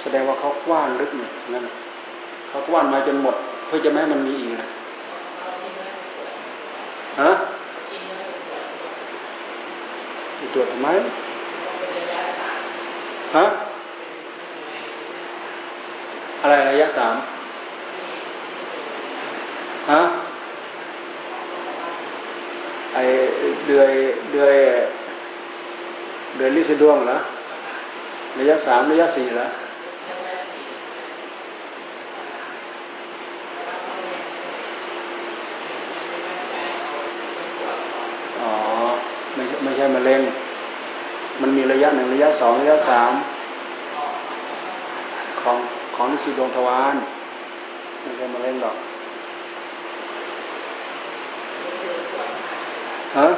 [0.00, 1.64] แสดงว่าเขากว้านลึกเนี่ยนั่น
[2.48, 3.34] เขากว้านมาจนหมด
[3.66, 4.68] เพื่อจะไม่ให้มันมีอีกนะ
[7.22, 7.30] ฮะ
[10.54, 10.88] ตรวจทำไม
[13.34, 13.44] ฮะ
[16.40, 17.14] อะไรระยะสาม
[19.90, 20.02] ฮะ
[22.94, 22.98] ไอ
[23.66, 23.90] เดือย
[24.32, 24.56] เดือย
[26.36, 27.18] เดือยลิซิดวงเหรอ
[28.38, 29.46] ระยะสามระยะสี่เหรอ
[38.40, 38.50] อ๋อ
[39.34, 40.22] ไม่ไม่ใช่มะเร็ง
[41.42, 43.12] มันมีระยะหนึ่งระยะสองระยะสาม
[45.40, 45.56] ของ
[45.96, 46.96] ของลิซิดวงทวาร
[48.02, 48.76] ไม่ใช่มะเร็งหรอก
[53.18, 53.28] ฮะ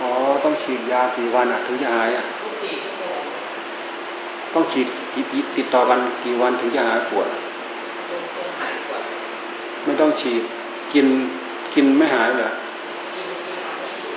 [0.00, 0.10] อ๋อ
[0.44, 2.24] ต้องฉีดยากี่วันอะ ถึงจะหายอะ
[4.54, 4.86] ต้องฉีด
[5.56, 7.28] ติดต่อกันกี่วันถึงจะหายปวด
[10.00, 10.42] ต้องฉีด
[10.92, 11.06] กิน
[11.74, 12.50] กินไม่หายเหรอ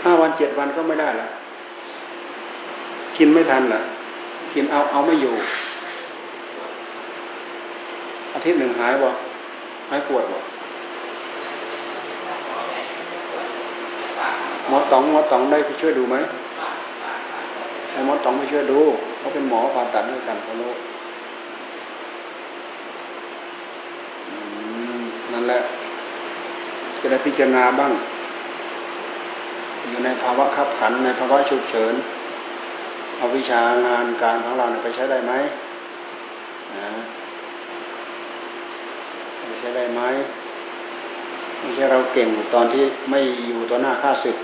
[0.03, 1.27] ห้าวันเจ็ดวันก็ไม่ได้ละ
[3.17, 3.81] กินไม่ทันเหรอ
[4.53, 5.33] กินเอาเอาไม่อยู่
[8.33, 9.09] อาทิตย์หนึ่งหายบ่
[9.89, 10.39] หายปวดบ่
[14.67, 16.15] หมอต๋องหมอต๋องได้ไปช่วยดูไหม
[17.91, 18.79] ให้หมอต๋องไปช่วยดู
[19.17, 20.63] เขาเป็นหมอผ่าตัดด้วยกันเขาโล
[25.43, 25.65] นั่นแหละ
[26.99, 27.91] จะได้พิจารณาบ้าง
[29.89, 31.93] อยู่ในภาวะขับขันในภาวะฉุกเฉิน
[33.17, 35.33] เอาวิชางานการของเราไปใช้ได้ไหม
[36.77, 36.89] นะ
[39.59, 40.01] ใช้ได้ไหม
[41.59, 44.37] ไม่ใช่เราเก่งตอนที่ไม่อยู่ต่อหน้าข้าศึก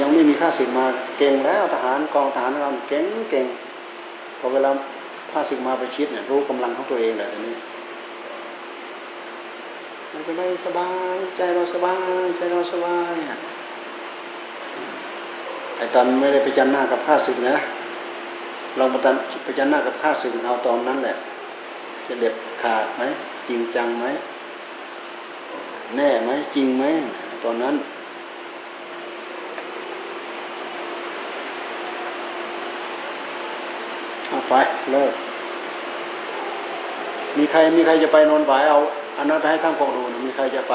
[0.00, 0.86] ยังไม่มีข้าศึกมา
[1.18, 3.46] เก่งแล้วทหารกองทหารเราเก่งเก่ง
[4.38, 4.70] พอเวลา
[5.32, 7.54] ข้าศึกมาไปชิดเนี่ยรู้กำลังของตัวเองแหละทีนี้
[10.16, 13.14] มันก็ได้สบายใจเราสบายใจเราสบาย
[15.76, 17.56] ไอ้ตอนไม่ได้ไปจันหน้ากับข้าศึกนะ
[18.76, 19.14] เราไปจัน
[19.44, 21.16] ไปจันหน้ากับข้าศึกเอาตอนนั้นแหละ
[22.06, 23.02] จะเด็ดขาดไหม
[23.48, 24.06] จริงจังไหม
[25.96, 26.84] แน่ไหมจริงไหม
[27.44, 27.74] ตอนนั้น
[34.28, 34.54] เอาไป
[34.92, 35.12] เลิก
[37.36, 38.80] มีใครมีใครจะไปนอนไหวเอา
[39.16, 40.74] อันนั้นให้ทั้งพวกดูนะมีใครจะไป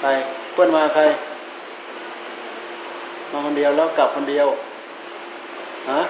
[0.00, 0.06] ไป
[0.52, 1.02] เพื่อนมาใคร
[3.32, 4.46] มาคนเดียวแล้วกลับคนเดียว
[5.90, 6.00] ฮะ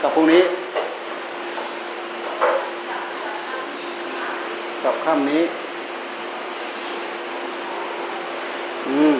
[0.00, 0.42] กลับพรุ่งนี้
[4.84, 5.42] กับค่ำนี้
[8.88, 9.16] อืม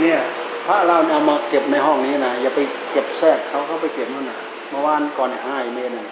[0.00, 0.18] เนี่ย
[0.66, 2.60] พระเราเอามาเก็บในห้องนี้นะอย่าไป
[2.92, 4.36] เก็บแทรกเขาเขาไปเก็บนั่นนะ
[4.70, 6.04] เมื่อวานก่อนห้าเมตรน่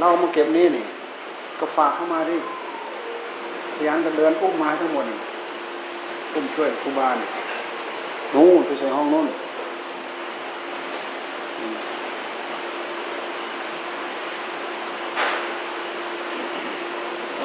[0.00, 0.84] เรามาเก็บนี่นี่
[1.58, 2.36] ก็ฝากเข้ามาดิ
[3.76, 5.18] พยายามจะเดินอุ้มมาทั้งหมดนี่
[6.34, 7.16] อุ้มช่วยครูบาล
[8.34, 9.26] นู่นไปใส่ห้องนู่น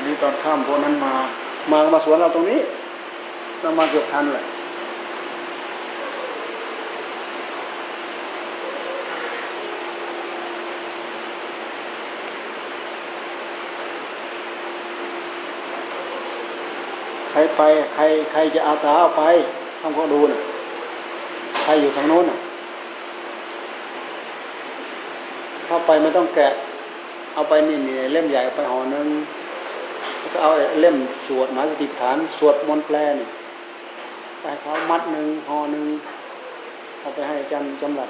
[0.07, 1.13] นี้ตอนข้ามพวกนั้นมา
[1.71, 2.59] มามาสวนเราตรงนี้
[3.61, 4.43] เรามาเกือบทันเลย
[17.57, 17.61] ไป
[17.95, 19.23] ใครใครจะอาตาเอาไป
[19.81, 20.41] ต้องก็ดูนะ่ะ
[21.63, 22.37] ใครอยู่ทางโน้นน่ะ
[25.65, 26.47] เข้าไปไม่ต้องแกะ
[27.33, 29.07] เอาไปนี่นี่เล่มใหญ่ไปห่อนึง
[30.33, 30.49] ก็เอา
[30.81, 33.27] เล่มสวดมาสติฐานสวดมนต์แปลนี่
[34.41, 35.85] ไปเขามัดหนึ่งห่อหนึ่ง
[36.99, 38.09] เอาไปให้อาจารย์จำหลัด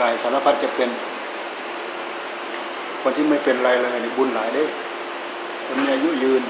[0.00, 0.90] การพัดจะเป็น
[3.02, 4.64] คนที่ไม่เป็นไรเลยนี่บุญหลายได้
[5.64, 6.42] คนมีอายุยืน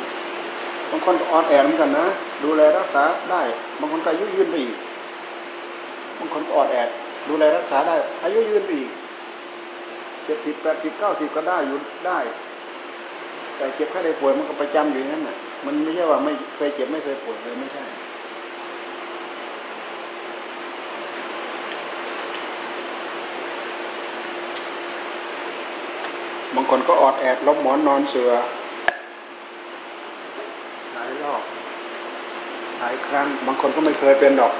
[0.90, 2.06] บางคนอ่อนแอเหมือนกันนะ
[2.44, 3.42] ดูแลรักษาได้
[3.80, 4.76] บางคนก็อายุยืนไปอีก
[6.18, 6.76] บางคนอ่อนแอ
[7.28, 8.90] ดูแลรักษาได้ อายุยืนไปอีก
[10.24, 11.76] เจ็ดสิบแปดสิบเก้าสิบก็ได้อยู่
[12.06, 12.18] ได้
[13.56, 17.84] แต่เจ็บแค่ได้ป่วยมันก็ประจำอยู่นั้นน่ะ มันไม่ใช่ว่าไม่เคยเจ็บไม่เคยป่วยเลยไม่ใช่
[26.54, 28.30] บางคนก็ออดแอดลบหมอนนอนเสือ
[30.94, 31.42] หลายรอบ
[32.78, 34.52] หลายครั้ง บางคนก็ไม่เคยเป็นดอก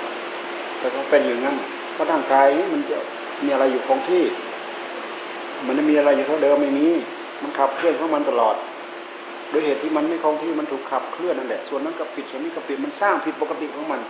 [0.79, 1.57] แต่ก็เป็นอย่างนั้น
[1.93, 2.99] เพราะร่างกายมันจะ
[3.45, 4.25] มีอะไรอยู่คงที่
[5.67, 6.89] มันไม่มีอะไรอยู่เท่าเดิมไม่มี
[7.43, 8.57] มันขับเคลื่อนของมันตลอด
[9.51, 14.01] โดยเหตุที่มันไม่คงที่มันถูกขับเคลื่อนนั่นแหละส่วนนั้นก็ผิดส่วนนี้ก็ผิดมันสร้างผิดปกติของมัน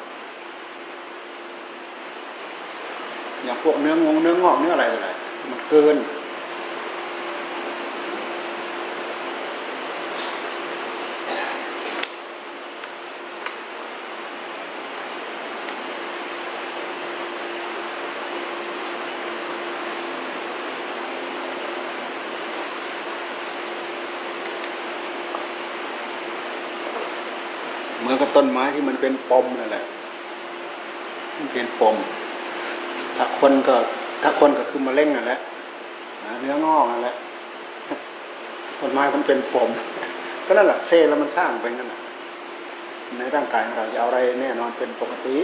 [3.45, 5.09] อย่างพวกเนื้องงเนื้องอกเนื้ออะไรอะไร
[5.51, 5.97] มันเกิน
[28.01, 29.85] เหมือนกับ ต้นไม้ที่มันเป็นปมนั่นแหละ
[31.39, 31.97] มันเป็นปม
[33.17, 33.77] ถ้าคนก็
[34.23, 35.39] ถ้าคนก็คือมะเร็งนั่นแหละ
[36.41, 37.15] เนื้องอกนั่นแหละ
[38.81, 39.71] ต้นไม้มันเป็นปม
[40.47, 42.01] ก็นั่นแหละเซลแล้วมันสร้างไปนั่นแหละ
[43.19, 45.37] ในร่างกายของเราจะเอาอะไรแน่นอนเป็นปกติ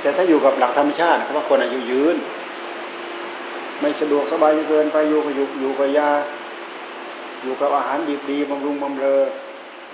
[0.00, 2.16] แต่ถ้าอยู่กับหลักธรรมชาติเขาว่าคนอายุยืน
[3.80, 6.10] ไม่สะดวกสบายเกินไปอยู่กับอยู่อยู่กับยา
[7.44, 9.22] อยู่กับอาหารดีดีบำรุงบำเรอ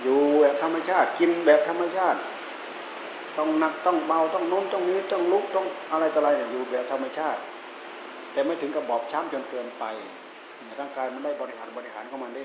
[0.03, 2.19] อยู่แบบธรรมชาติกินแบบธรรมชาติ
[3.37, 7.39] ต้องหนักต้องเบาต้องโน้มต้องนี้ต้องลุกต้องอะไรต่ออะไรอยู่แบบธรรมชาติ
[8.31, 9.83] แต่ไม่ถึงกับบอบช้ำจนเกินไป
[10.79, 12.43] ร่างกายมันได้บริหารบริหารของมันได้